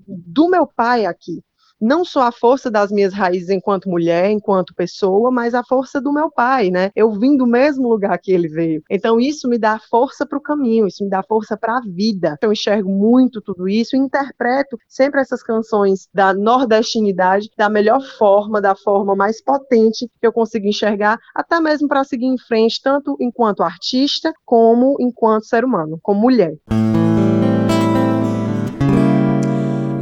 do 0.08 0.50
meu 0.50 0.68
pai 0.68 1.06
aqui, 1.06 1.42
não 1.80 2.04
só 2.06 2.24
a 2.24 2.32
força 2.32 2.72
das 2.72 2.92
minhas 2.92 3.14
raízes 3.14 3.50
enquanto 3.50 3.90
mulher, 3.90 4.30
enquanto 4.32 4.74
pessoa, 4.76 5.32
mas 5.32 5.54
a 5.54 5.64
força 5.64 6.02
do 6.02 6.14
meu 6.14 6.32
pai, 6.32 6.70
né? 6.70 6.92
Eu 6.96 7.12
vim 7.14 7.38
do 7.38 7.46
mesmo 7.46 7.88
lugar 7.88 8.18
que 8.20 8.32
ele 8.32 8.48
veio. 8.48 8.82
Então 8.90 9.20
isso 9.20 9.48
me 9.48 9.58
dá 9.58 9.80
força 9.90 10.26
para 10.26 10.38
o 10.38 10.42
caminho, 10.42 10.88
isso 10.88 11.04
me 11.04 11.10
dá 11.10 11.24
força 11.24 11.58
para 11.58 11.78
a 11.78 11.82
vida. 11.82 12.38
Eu 12.42 12.52
enxergo 12.52 12.90
muito 12.90 13.42
tudo 13.42 13.68
isso, 13.68 13.96
interpreto 13.96 14.78
sempre 14.88 15.22
essas 15.22 15.44
canções 15.44 16.08
da 16.14 16.34
nordestinidade 16.34 17.50
da 17.58 17.70
melhor 17.70 18.02
forma, 18.18 18.62
da 18.62 18.76
forma 18.76 19.16
mais 19.16 19.42
potente 19.44 20.08
que 20.20 20.28
eu 20.28 20.34
consigo 20.34 20.68
enxergar, 20.68 21.18
até 21.34 21.60
mesmo 21.60 21.88
para 21.88 22.04
seguir 22.04 22.26
em 22.26 22.38
frente, 22.38 22.82
tanto 22.82 23.16
enquanto 23.20 23.64
artista 23.64 24.34
como 24.46 24.96
enquanto 25.00 25.46
ser 25.46 25.64
humano, 25.64 26.00
como 26.02 26.22
mulher. 26.22 26.54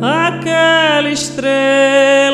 aquela 0.03 0.92
estrela 1.01 2.32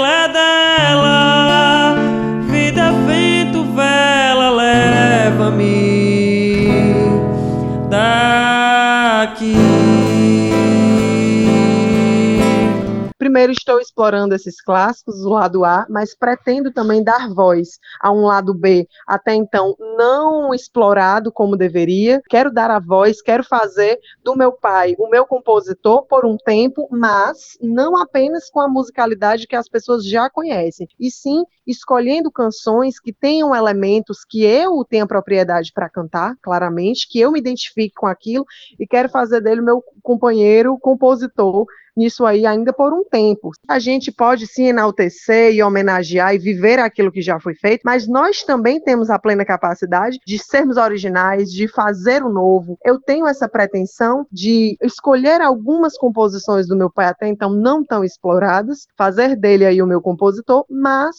Primeiro, 13.39 13.54
estou 13.58 13.80
explorando 13.80 14.36
esses 14.36 14.62
clássicos, 14.62 15.23
o 15.23 15.30
lado 15.30 15.63
A, 15.63 15.86
mas 15.89 16.13
pretendo 16.13 16.73
também 16.73 17.02
dar 17.02 17.34
voz 17.34 17.80
a 18.02 18.12
um 18.12 18.25
lado 18.25 18.54
B, 18.54 18.86
até 19.08 19.34
então 19.34 19.78
não 19.97 20.54
explorado 20.54 21.32
como 21.32 21.56
deveria. 21.56 22.21
Quero 22.30 22.52
dar 22.52 22.69
a 22.69 22.82
voz, 22.82 23.21
quero 23.21 23.41
fazer 23.41 23.97
do 24.21 24.36
meu 24.36 24.52
pai 24.52 24.93
o 24.99 25.10
meu 25.10 25.25
compositor 25.25 26.06
por 26.06 26.25
um 26.25 26.36
tempo, 26.36 26.89
mas 26.91 27.58
não 27.62 27.95
apenas 27.95 28.49
com 28.49 28.60
a 28.60 28.67
musicalidade 28.67 29.47
que 29.47 29.56
as 29.56 29.69
pessoas 29.69 30.06
já 30.06 30.30
conhecem, 30.30 30.86
e 30.99 31.10
sim 31.10 31.45
escolhendo 31.65 32.30
canções 32.30 32.99
que 32.99 33.13
tenham 33.13 33.56
elementos 33.56 34.25
que 34.28 34.43
eu 34.43 34.84
tenha 34.84 35.08
propriedade 35.08 35.71
para 35.73 35.89
cantar, 35.89 36.36
claramente, 36.41 37.08
que 37.10 37.21
eu 37.21 37.32
me 37.32 37.39
identifique 37.39 37.93
com 37.95 38.08
aquilo 38.08 38.43
e 38.78 38.86
quero 38.86 39.08
fazer 39.08 39.39
dele 39.39 39.62
meu 39.62 39.82
companheiro 40.04 40.78
compositor 40.78 41.65
nisso 41.95 42.25
aí 42.25 42.45
ainda 42.45 42.73
por 42.73 42.93
um 42.93 43.04
tempo. 43.04 43.52
A 43.67 43.80
gente 43.80 44.12
pode 44.12 44.47
se 44.47 44.63
enaltecer 44.63 45.54
e 45.54 45.63
homenagear 45.63 46.34
e 46.34 46.39
viver 46.39 46.80
aquilo 46.80 47.12
que 47.12 47.21
já 47.21 47.39
foi 47.39 47.56
feito, 47.56 47.82
mas 47.84 48.08
nós 48.08 48.43
também 48.43 48.80
temos 48.80 49.10
a 49.10 49.19
plena 49.19 49.45
capacidade 49.45 50.19
de 50.25 50.39
sermos 50.39 50.78
originais, 50.78 51.52
de 51.52 51.67
fazer 51.67 52.23
o 52.23 52.30
novo. 52.30 52.78
Eu 52.84 52.99
tenho 52.99 53.28
essa 53.28 53.47
pretensão 53.47 54.25
de 54.32 54.78
escolher 54.82 55.41
algumas 55.41 55.97
composições 55.97 56.67
do 56.67 56.75
meu 56.75 56.89
pai 56.89 57.08
até 57.08 57.28
então 57.28 57.49
não 57.49 57.84
tão 57.84 58.04
exploradas, 58.04 58.88
fazer 58.97 59.36
dele 59.36 59.65
aí 59.65 59.82
o 59.82 59.88
meu 59.88 60.02
compositor, 60.02 60.65
mas 60.69 61.15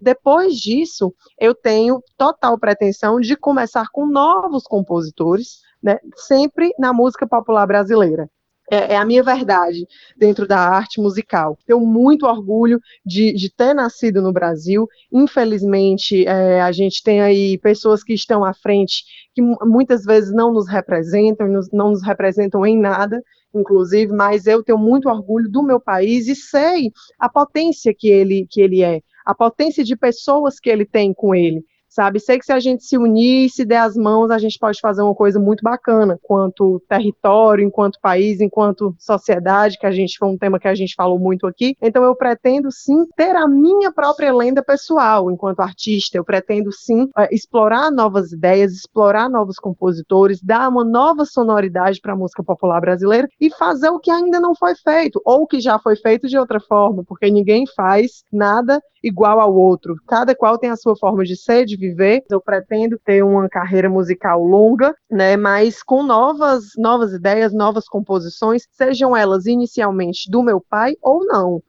depois 0.00 0.54
disso, 0.54 1.14
eu 1.38 1.54
tenho 1.54 2.02
total 2.16 2.58
pretensão 2.58 3.20
de 3.20 3.36
começar 3.36 3.86
com 3.92 4.06
novos 4.06 4.64
compositores, 4.64 5.60
né, 5.82 5.98
sempre 6.16 6.72
na 6.78 6.92
música 6.92 7.26
popular 7.26 7.66
brasileira 7.66 8.28
é, 8.70 8.94
é, 8.94 8.96
a 8.96 9.04
minha 9.04 9.22
verdade 9.22 9.86
dentro 10.16 10.46
da 10.46 10.58
arte 10.58 11.00
musical. 11.00 11.58
Tenho 11.66 11.80
muito 11.80 12.24
orgulho 12.24 12.80
de, 13.04 13.32
de 13.32 13.52
ter 13.52 13.74
nascido 13.74 14.22
no 14.22 14.32
Brasil. 14.32 14.86
Infelizmente, 15.12 16.24
é, 16.26 16.60
a 16.60 16.70
gente 16.70 17.02
tem 17.02 17.20
aí 17.20 17.58
pessoas 17.58 18.04
que 18.04 18.14
estão 18.14 18.44
à 18.44 18.54
frente 18.54 19.04
que 19.34 19.42
muitas 19.42 20.04
vezes 20.04 20.32
não 20.32 20.52
nos 20.52 20.68
representam, 20.68 21.48
não 21.72 21.90
nos 21.90 22.02
representam 22.02 22.64
em 22.64 22.78
nada, 22.78 23.20
inclusive, 23.54 24.12
mas 24.12 24.46
eu 24.46 24.62
tenho 24.62 24.78
muito 24.78 25.08
orgulho 25.08 25.50
do 25.50 25.62
meu 25.62 25.80
país 25.80 26.28
e 26.28 26.36
sei 26.36 26.92
a 27.18 27.28
potência 27.28 27.92
que 27.92 28.08
ele, 28.08 28.46
que 28.48 28.60
ele 28.60 28.82
é, 28.82 29.00
a 29.26 29.34
potência 29.34 29.82
de 29.82 29.96
pessoas 29.96 30.60
que 30.60 30.70
ele 30.70 30.84
tem 30.84 31.12
com 31.12 31.34
ele 31.34 31.64
sabe? 31.90 32.20
Sei 32.20 32.38
que 32.38 32.46
se 32.46 32.52
a 32.52 32.60
gente 32.60 32.84
se 32.84 32.96
unir 32.96 33.50
se 33.50 33.64
der 33.64 33.80
as 33.80 33.96
mãos, 33.96 34.30
a 34.30 34.38
gente 34.38 34.58
pode 34.58 34.78
fazer 34.80 35.02
uma 35.02 35.14
coisa 35.14 35.38
muito 35.38 35.62
bacana, 35.62 36.18
enquanto 36.22 36.80
território, 36.88 37.66
enquanto 37.66 38.00
país, 38.00 38.40
enquanto 38.40 38.94
sociedade, 38.98 39.78
que 39.78 39.86
a 39.86 39.90
gente 39.90 40.16
foi 40.16 40.28
um 40.28 40.38
tema 40.38 40.58
que 40.58 40.68
a 40.68 40.74
gente 40.74 40.94
falou 40.94 41.18
muito 41.18 41.46
aqui. 41.46 41.76
Então 41.82 42.02
eu 42.04 42.14
pretendo 42.14 42.70
sim 42.70 43.04
ter 43.16 43.34
a 43.34 43.48
minha 43.48 43.92
própria 43.92 44.32
lenda 44.32 44.62
pessoal 44.62 45.30
enquanto 45.30 45.60
artista. 45.60 46.16
Eu 46.16 46.24
pretendo 46.24 46.70
sim 46.72 47.08
é, 47.18 47.34
explorar 47.34 47.90
novas 47.90 48.32
ideias, 48.32 48.72
explorar 48.72 49.28
novos 49.28 49.56
compositores, 49.56 50.40
dar 50.40 50.68
uma 50.68 50.84
nova 50.84 51.24
sonoridade 51.24 52.00
para 52.00 52.12
a 52.12 52.16
música 52.16 52.42
popular 52.42 52.80
brasileira 52.80 53.28
e 53.40 53.50
fazer 53.50 53.88
o 53.88 53.98
que 53.98 54.10
ainda 54.10 54.38
não 54.38 54.54
foi 54.54 54.74
feito 54.76 55.20
ou 55.24 55.46
que 55.46 55.60
já 55.60 55.78
foi 55.78 55.96
feito 55.96 56.28
de 56.28 56.38
outra 56.38 56.60
forma, 56.60 57.02
porque 57.06 57.30
ninguém 57.30 57.64
faz 57.74 58.22
nada 58.32 58.80
igual 59.02 59.40
ao 59.40 59.54
outro. 59.54 59.96
Cada 60.06 60.34
qual 60.34 60.58
tem 60.58 60.70
a 60.70 60.76
sua 60.76 60.96
forma 60.96 61.24
de 61.24 61.36
ser, 61.36 61.64
de 61.64 61.76
viver. 61.76 62.22
Eu 62.30 62.40
pretendo 62.40 62.98
ter 63.04 63.22
uma 63.22 63.48
carreira 63.48 63.88
musical 63.88 64.42
longa, 64.42 64.94
né, 65.10 65.36
mas 65.36 65.82
com 65.82 66.02
novas, 66.02 66.64
novas 66.76 67.12
ideias, 67.12 67.52
novas 67.52 67.86
composições, 67.86 68.66
sejam 68.72 69.16
elas 69.16 69.46
inicialmente 69.46 70.30
do 70.30 70.42
meu 70.42 70.60
pai 70.60 70.94
ou 71.02 71.24
não. 71.24 71.62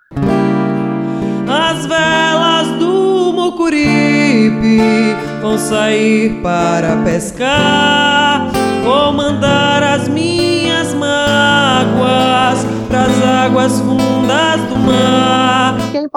As 1.47 1.85
velas 1.85 2.79
do 2.79 3.33
Mucuripe 3.33 4.79
vão 5.41 5.57
sair 5.57 6.41
para 6.41 7.03
pescar, 7.03 8.51
vou 8.83 9.11
mandar 9.11 9.83
as 9.83 10.07
minhas 10.07 10.40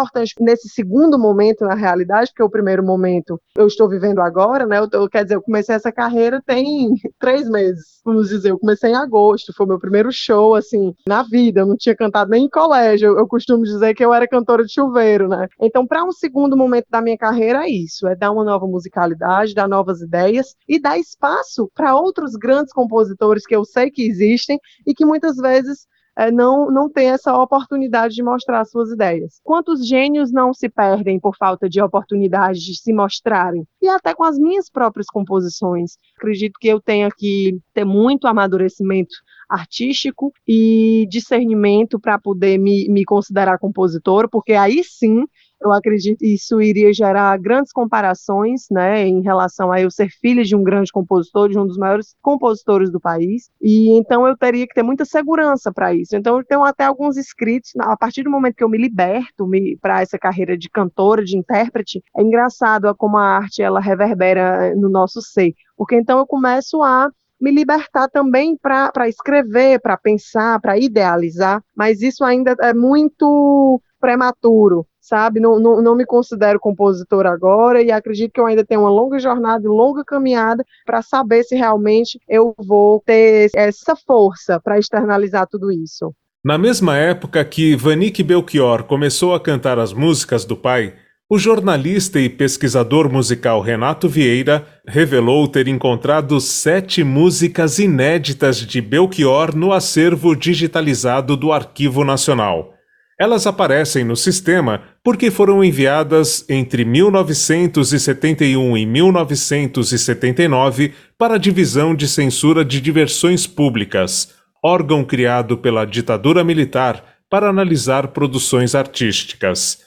importante 0.05 0.35
nesse 0.41 0.69
segundo 0.69 1.19
momento, 1.19 1.65
na 1.65 1.75
realidade, 1.75 2.31
porque 2.31 2.43
o 2.43 2.51
primeiro 2.51 2.83
momento 2.83 3.41
eu 3.57 3.67
estou 3.67 3.89
vivendo 3.89 4.21
agora, 4.21 4.67
né? 4.67 4.79
Eu, 4.93 5.09
quer 5.09 5.25
dizer, 5.25 5.37
eu 5.37 5.43
comecei 5.43 5.75
essa 5.75 5.91
carreira 5.91 6.43
tem 6.47 6.95
três 7.19 7.49
meses, 7.49 8.01
vamos 8.05 8.29
dizer. 8.29 8.51
Eu 8.51 8.59
comecei 8.59 8.91
em 8.91 8.97
agosto, 8.97 9.53
foi 9.57 9.67
meu 9.67 9.79
primeiro 9.79 10.11
show, 10.13 10.55
assim, 10.55 10.95
na 11.09 11.23
vida. 11.23 11.61
Eu 11.61 11.67
não 11.67 11.77
tinha 11.77 11.97
cantado 11.97 12.31
nem 12.31 12.45
em 12.45 12.49
colégio. 12.49 13.09
Eu, 13.09 13.19
eu 13.19 13.27
costumo 13.27 13.65
dizer 13.65 13.95
que 13.95 14.05
eu 14.05 14.13
era 14.13 14.29
cantora 14.29 14.65
de 14.65 14.73
chuveiro, 14.73 15.29
né? 15.29 15.49
Então, 15.61 15.87
para 15.87 16.05
um 16.05 16.13
segundo 16.13 16.57
momento 16.57 16.87
da 16.91 17.01
minha 17.01 17.17
carreira, 17.17 17.65
é 17.65 17.71
isso: 17.71 18.07
é 18.07 18.15
dar 18.15 18.31
uma 18.31 18.45
nova 18.45 18.67
musicalidade, 18.67 19.55
dar 19.55 19.69
novas 19.69 20.01
ideias 20.01 20.55
e 20.69 20.79
dar 20.81 20.99
espaço 20.99 21.71
para 21.75 21.97
outros 21.97 22.33
grandes 22.35 22.73
compositores 22.73 23.47
que 23.47 23.57
eu 23.57 23.65
sei 23.65 23.91
que 23.91 24.03
existem 24.03 24.59
e 24.87 24.95
que 24.95 25.05
muitas 25.05 25.37
vezes 25.37 25.87
é, 26.17 26.31
não, 26.31 26.71
não 26.71 26.89
tem 26.89 27.09
essa 27.11 27.37
oportunidade 27.37 28.15
de 28.15 28.23
mostrar 28.23 28.65
suas 28.65 28.91
ideias. 28.91 29.41
Quantos 29.43 29.87
gênios 29.87 30.33
não 30.33 30.53
se 30.53 30.69
perdem 30.69 31.19
por 31.19 31.37
falta 31.37 31.69
de 31.69 31.81
oportunidade 31.81 32.61
de 32.61 32.77
se 32.77 32.93
mostrarem? 32.93 33.67
E 33.83 33.89
até 33.89 34.15
com 34.15 34.25
as 34.25 34.39
minhas 34.39 34.71
próprias 34.71 35.07
composições. 35.07 35.93
Acredito 36.17 36.59
que 36.61 36.69
eu 36.69 36.81
tenha 36.81 37.09
que 37.11 37.59
ter 37.73 37.85
muito 37.85 38.27
amadurecimento 38.27 39.15
artístico 39.49 40.33
e 40.47 41.07
discernimento 41.09 42.01
para 42.01 42.19
poder 42.19 42.59
me, 42.59 42.89
me 42.89 43.05
considerar 43.05 43.59
compositora, 43.59 44.29
porque 44.29 44.53
aí 44.53 44.83
sim 44.83 45.25
eu 45.65 45.73
acredito 45.73 46.19
que 46.19 46.35
isso 46.35 46.61
iria 46.61 46.93
gerar 46.93 47.37
grandes 47.39 47.73
comparações, 47.73 48.67
né, 48.71 49.07
em 49.07 49.23
relação 49.23 49.73
a 49.73 49.81
eu 49.81 49.91
ser 49.91 50.11
filha 50.11 50.45
de 50.45 50.55
um 50.55 50.63
grande 50.63 50.93
compositor, 50.93 51.49
de 51.49 51.59
um 51.59 51.67
dos 51.67 51.79
maiores 51.79 52.15
compositores 52.21 52.91
do 52.91 53.01
país, 53.01 53.51
e 53.61 53.91
então 53.97 54.27
eu 54.27 54.37
teria 54.37 54.67
que 54.67 54.75
ter 54.75 54.83
muita 54.83 55.05
segurança 55.05 55.73
para 55.73 55.95
isso. 55.95 56.15
Então 56.15 56.39
eu 56.39 56.45
tenho 56.45 56.63
até 56.63 56.85
alguns 56.85 57.17
escritos, 57.17 57.71
a 57.81 57.97
partir 57.97 58.23
do 58.23 58.31
momento 58.31 58.57
que 58.57 58.65
eu 58.65 58.69
me 58.69 58.79
liberto 58.79 59.49
para 59.81 60.03
essa 60.03 60.19
carreira 60.19 60.57
de 60.57 60.69
cantora, 60.69 61.25
de 61.25 61.37
intérprete, 61.37 62.03
é 62.17 62.23
engraçado 62.23 62.95
como 62.97 63.17
a 63.17 63.25
arte 63.25 63.63
ela 63.63 63.81
reverbera 63.81 64.75
no 64.77 64.89
nosso 64.89 65.23
ser, 65.23 65.55
porque 65.77 65.97
então 65.97 66.19
eu 66.19 66.27
começo 66.27 66.83
a 66.83 67.11
me 67.41 67.51
libertar 67.51 68.09
também 68.09 68.57
para 68.57 69.09
escrever, 69.09 69.81
para 69.81 69.97
pensar, 69.97 70.61
para 70.61 70.79
idealizar, 70.79 71.63
mas 71.77 72.01
isso 72.01 72.25
ainda 72.25 72.55
é 72.61 72.73
muito 72.73 73.81
prematuro 74.01 74.87
sabe? 75.05 75.39
Não, 75.39 75.61
não, 75.61 75.83
não 75.83 75.95
me 75.95 76.07
considero 76.07 76.59
compositor 76.59 77.27
agora 77.27 77.83
e 77.83 77.93
acredito 77.93 78.33
que 78.33 78.41
eu 78.41 78.47
ainda 78.47 78.65
tenho 78.65 78.81
uma 78.81 78.91
longa 78.91 79.19
jornada, 79.19 79.69
longa 79.69 80.03
caminhada 80.03 80.65
para 80.87 81.03
saber 81.03 81.45
se 81.45 81.55
realmente 81.55 82.19
eu 82.29 82.55
vou 82.59 83.03
ter 83.05 83.51
essa 83.55 83.95
força 83.95 84.59
para 84.59 84.79
externalizar 84.79 85.47
tudo 85.47 85.71
isso. 85.71 86.15
Na 86.43 86.59
mesma 86.59 86.97
época 86.97 87.45
que 87.45 87.77
Vanique 87.77 88.23
Belchior 88.23 88.85
começou 88.85 89.35
a 89.35 89.41
cantar 89.41 89.79
as 89.79 89.93
músicas 89.93 90.45
do 90.45 90.57
pai, 90.57 90.95
o 91.29 91.39
jornalista 91.39 92.21
e 92.21 92.29
pesquisador 92.29 93.11
musical 93.11 93.63
Renato 93.63 94.09
Vieira 94.09 94.67
revelou 94.87 95.49
ter 95.49 95.69
encontrado 95.69 96.39
sete 96.41 97.03
músicas 97.03 97.79
inéditas 97.79 98.59
de 98.59 98.81
Belchior 98.81 99.57
no 99.57 99.73
acervo 99.73 100.37
digitalizado 100.37 101.35
do 101.35 101.51
Arquivo 101.51 102.05
Nacional. 102.05 102.74
Elas 103.19 103.47
aparecem 103.47 104.05
no 104.05 104.17
sistema 104.17 104.83
porque 105.03 105.31
foram 105.31 105.63
enviadas 105.63 106.45
entre 106.49 106.83
1971 106.85 108.77
e 108.77 108.85
1979 108.85 110.93
para 111.17 111.35
a 111.35 111.39
Divisão 111.39 111.95
de 111.95 112.09
Censura 112.09 112.65
de 112.65 112.81
Diversões 112.81 113.47
Públicas, 113.47 114.35
órgão 114.63 115.05
criado 115.05 115.57
pela 115.57 115.85
ditadura 115.85 116.43
militar 116.43 117.05
para 117.31 117.49
analisar 117.49 118.09
produções 118.09 118.75
artísticas. 118.75 119.79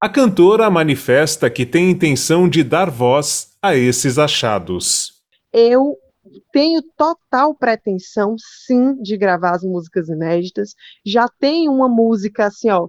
A 0.00 0.08
cantora 0.08 0.70
manifesta 0.70 1.50
que 1.50 1.66
tem 1.66 1.90
intenção 1.90 2.48
de 2.48 2.62
dar 2.62 2.88
voz 2.90 3.48
a 3.62 3.74
esses 3.74 4.18
achados. 4.18 5.14
Eu 5.52 5.96
tenho 6.52 6.82
total 6.96 7.54
pretensão, 7.54 8.36
sim, 8.38 9.00
de 9.02 9.16
gravar 9.16 9.52
as 9.54 9.62
músicas 9.62 10.08
inéditas. 10.08 10.74
Já 11.04 11.28
tenho 11.28 11.72
uma 11.72 11.88
música 11.88 12.46
assim, 12.46 12.70
ó, 12.70 12.88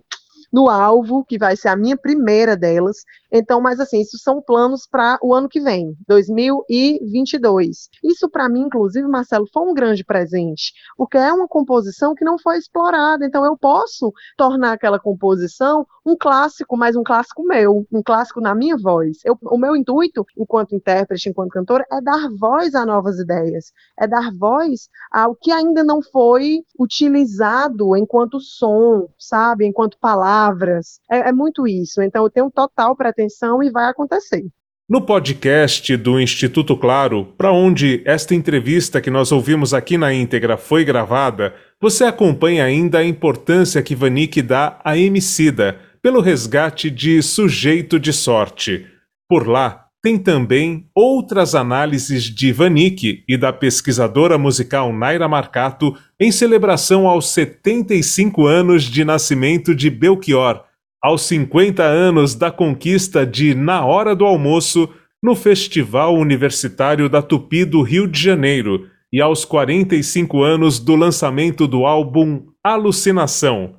no 0.51 0.69
alvo, 0.69 1.25
que 1.25 1.37
vai 1.37 1.55
ser 1.55 1.69
a 1.69 1.75
minha 1.75 1.97
primeira 1.97 2.55
delas. 2.55 2.97
Então, 3.31 3.59
mas 3.59 3.79
assim, 3.79 4.01
isso 4.01 4.17
são 4.17 4.41
planos 4.41 4.87
para 4.89 5.17
o 5.21 5.33
ano 5.33 5.49
que 5.49 5.59
vem, 5.59 5.95
2022. 6.07 7.89
Isso 8.03 8.29
para 8.29 8.47
mim, 8.49 8.61
inclusive, 8.61 9.07
Marcelo, 9.07 9.47
foi 9.53 9.63
um 9.63 9.73
grande 9.73 10.03
presente, 10.03 10.73
porque 10.95 11.17
é 11.17 11.31
uma 11.33 11.47
composição 11.47 12.15
que 12.15 12.23
não 12.25 12.39
foi 12.39 12.57
explorada. 12.57 13.25
Então, 13.25 13.45
eu 13.45 13.57
posso 13.57 14.13
tornar 14.37 14.73
aquela 14.73 14.99
composição 14.99 15.85
um 16.05 16.15
clássico, 16.17 16.77
mas 16.77 16.95
um 16.95 17.03
clássico 17.03 17.43
meu, 17.43 17.85
um 17.91 18.01
clássico 18.01 18.39
na 18.39 18.55
minha 18.55 18.77
voz. 18.77 19.17
Eu, 19.25 19.37
o 19.41 19.57
meu 19.57 19.75
intuito, 19.75 20.25
enquanto 20.37 20.73
intérprete, 20.73 21.29
enquanto 21.29 21.51
cantora, 21.51 21.85
é 21.91 21.99
dar 21.99 22.29
voz 22.29 22.73
a 22.75 22.85
novas 22.85 23.19
ideias, 23.19 23.73
é 23.99 24.07
dar 24.07 24.31
voz 24.33 24.89
ao 25.11 25.35
que 25.35 25.51
ainda 25.51 25.83
não 25.83 26.01
foi 26.01 26.61
utilizado 26.79 27.95
enquanto 27.97 28.39
som, 28.39 29.09
sabe, 29.19 29.65
enquanto 29.65 29.99
palavras. 29.99 31.01
É, 31.11 31.29
é 31.29 31.31
muito 31.33 31.67
isso. 31.67 32.01
Então, 32.01 32.23
eu 32.23 32.29
tenho 32.29 32.49
total 32.49 32.95
pretensão 32.95 33.16
e 33.63 33.69
vai 33.71 33.89
acontecer. 33.89 34.45
No 34.89 35.01
podcast 35.01 35.97
do 35.97 36.17
Instituto 36.17 36.77
Claro, 36.77 37.33
para 37.37 37.51
onde 37.51 38.01
esta 38.05 38.33
entrevista 38.33 39.01
que 39.01 39.11
nós 39.11 39.33
ouvimos 39.33 39.73
aqui 39.73 39.97
na 39.97 40.13
íntegra 40.13 40.55
foi 40.55 40.85
gravada, 40.85 41.53
você 41.81 42.05
acompanha 42.05 42.63
ainda 42.63 42.99
a 42.99 43.05
importância 43.05 43.83
que 43.83 43.93
Vanik 43.93 44.41
dá 44.41 44.79
a 44.85 44.97
Emicida 44.97 45.77
pelo 46.01 46.21
resgate 46.21 46.89
de 46.89 47.21
Sujeito 47.21 47.99
de 47.99 48.13
Sorte. 48.13 48.87
Por 49.27 49.45
lá, 49.45 49.87
tem 50.01 50.17
também 50.17 50.87
outras 50.95 51.53
análises 51.53 52.23
de 52.23 52.53
Vanik 52.53 53.25
e 53.27 53.35
da 53.35 53.51
pesquisadora 53.51 54.37
musical 54.37 54.93
Naira 54.93 55.27
Marcato 55.27 55.97
em 56.17 56.31
celebração 56.31 57.05
aos 57.05 57.29
75 57.31 58.47
anos 58.47 58.83
de 58.83 59.03
nascimento 59.03 59.75
de 59.75 59.89
Belchior, 59.89 60.63
aos 61.01 61.21
50 61.23 61.83
anos 61.83 62.35
da 62.35 62.51
conquista 62.51 63.25
de 63.25 63.53
Na 63.53 63.85
Hora 63.85 64.15
do 64.15 64.25
Almoço 64.25 64.89
no 65.21 65.35
Festival 65.35 66.15
Universitário 66.15 67.09
da 67.09 67.21
Tupi 67.21 67.65
do 67.65 67.81
Rio 67.81 68.07
de 68.07 68.21
Janeiro 68.21 68.87
e 69.11 69.21
aos 69.21 69.45
45 69.45 70.43
anos 70.43 70.79
do 70.79 70.95
lançamento 70.95 71.67
do 71.67 71.85
álbum 71.85 72.43
Alucinação, 72.63 73.75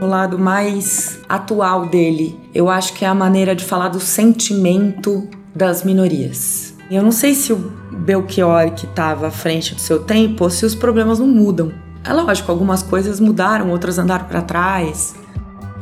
o 0.00 0.06
lado 0.06 0.38
mais 0.38 1.20
atual 1.28 1.86
dele, 1.86 2.34
eu 2.54 2.70
acho 2.70 2.94
que 2.94 3.04
é 3.04 3.08
a 3.08 3.14
maneira 3.14 3.54
de 3.54 3.64
falar 3.64 3.88
do 3.88 4.00
sentimento 4.00 5.28
das 5.54 5.84
minorias. 5.84 6.74
Eu 6.90 7.02
não 7.02 7.12
sei 7.12 7.34
se 7.34 7.52
o 7.52 7.56
Belchior 7.56 8.72
que 8.72 8.86
estava 8.86 9.28
à 9.28 9.30
frente 9.30 9.74
do 9.74 9.80
seu 9.80 10.02
tempo 10.02 10.48
se 10.48 10.64
os 10.64 10.74
problemas 10.74 11.18
não 11.18 11.26
mudam. 11.26 11.70
É 12.02 12.14
lógico, 12.14 12.50
algumas 12.50 12.82
coisas 12.82 13.20
mudaram, 13.20 13.70
outras 13.70 13.98
andaram 13.98 14.24
para 14.24 14.40
trás. 14.40 15.14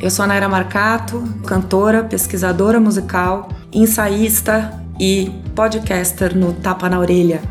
Eu 0.00 0.10
sou 0.10 0.24
a 0.24 0.28
Naira 0.28 0.48
Marcato, 0.48 1.24
cantora, 1.44 2.04
pesquisadora 2.04 2.78
musical, 2.78 3.48
ensaísta 3.72 4.80
e 4.98 5.28
podcaster 5.56 6.36
no 6.36 6.52
Tapa 6.52 6.88
na 6.88 7.00
Orelha, 7.00 7.42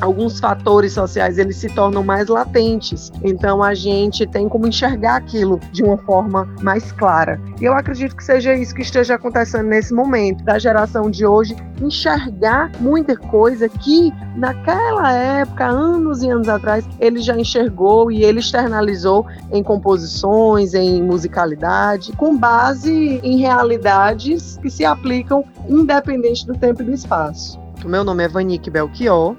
alguns 0.00 0.40
fatores 0.40 0.92
sociais 0.92 1.38
eles 1.38 1.56
se 1.56 1.68
tornam 1.68 2.02
mais 2.02 2.28
latentes. 2.28 3.10
Então 3.22 3.62
a 3.62 3.74
gente 3.74 4.26
tem 4.26 4.48
como 4.48 4.66
enxergar 4.66 5.16
aquilo 5.16 5.60
de 5.72 5.82
uma 5.82 5.98
forma 5.98 6.48
mais 6.62 6.92
clara. 6.92 7.40
E 7.60 7.64
eu 7.64 7.74
acredito 7.74 8.16
que 8.16 8.24
seja 8.24 8.54
isso 8.54 8.74
que 8.74 8.82
esteja 8.82 9.14
acontecendo 9.14 9.66
nesse 9.66 9.92
momento 9.92 10.44
da 10.44 10.58
geração 10.58 11.10
de 11.10 11.26
hoje 11.26 11.56
enxergar 11.80 12.70
muita 12.80 13.16
coisa 13.16 13.68
que 13.68 14.12
naquela 14.36 15.12
época, 15.12 15.66
anos 15.66 16.22
e 16.22 16.30
anos 16.30 16.48
atrás, 16.48 16.84
ele 17.00 17.20
já 17.20 17.36
enxergou 17.36 18.10
e 18.10 18.24
ele 18.24 18.40
externalizou 18.40 19.26
em 19.50 19.62
composições, 19.62 20.74
em 20.74 21.02
musicalidade, 21.02 22.12
com 22.12 22.36
base 22.36 23.20
em 23.22 23.38
realidades 23.38 24.58
que 24.58 24.70
se 24.70 24.84
aplicam 24.84 25.44
independente 25.68 26.46
do 26.46 26.54
tempo 26.54 26.82
e 26.82 26.84
do 26.84 26.92
espaço. 26.92 27.58
Meu 27.84 28.02
nome 28.02 28.24
é 28.24 28.28
Vanique 28.28 28.70
Belchior. 28.70 29.36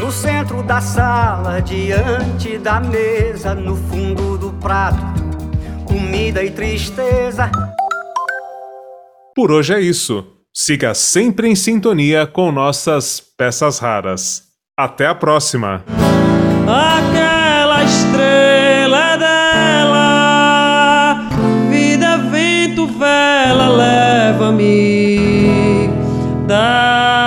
No 0.00 0.10
centro 0.10 0.62
da 0.62 0.80
sala, 0.80 1.60
diante 1.60 2.56
da 2.56 2.80
mesa, 2.80 3.54
no 3.54 3.76
fundo 3.76 4.38
do 4.38 4.50
prato, 4.54 4.96
comida 5.84 6.42
e 6.42 6.50
tristeza. 6.50 7.50
Por 9.36 9.52
hoje 9.52 9.74
é 9.74 9.80
isso. 9.80 10.26
Siga 10.54 10.94
sempre 10.94 11.48
em 11.48 11.54
sintonia 11.54 12.26
com 12.26 12.50
nossas 12.50 13.20
peças 13.20 13.78
raras. 13.78 14.44
Até 14.74 15.06
a 15.06 15.14
próxima! 15.14 15.84
Aquela 16.66 17.84
estrela 17.84 19.18
dela, 19.18 20.08
vida, 21.70 22.16
vento, 22.30 22.86
vela, 22.86 23.68
leva-me 23.68 25.18
daqui. 26.46 27.19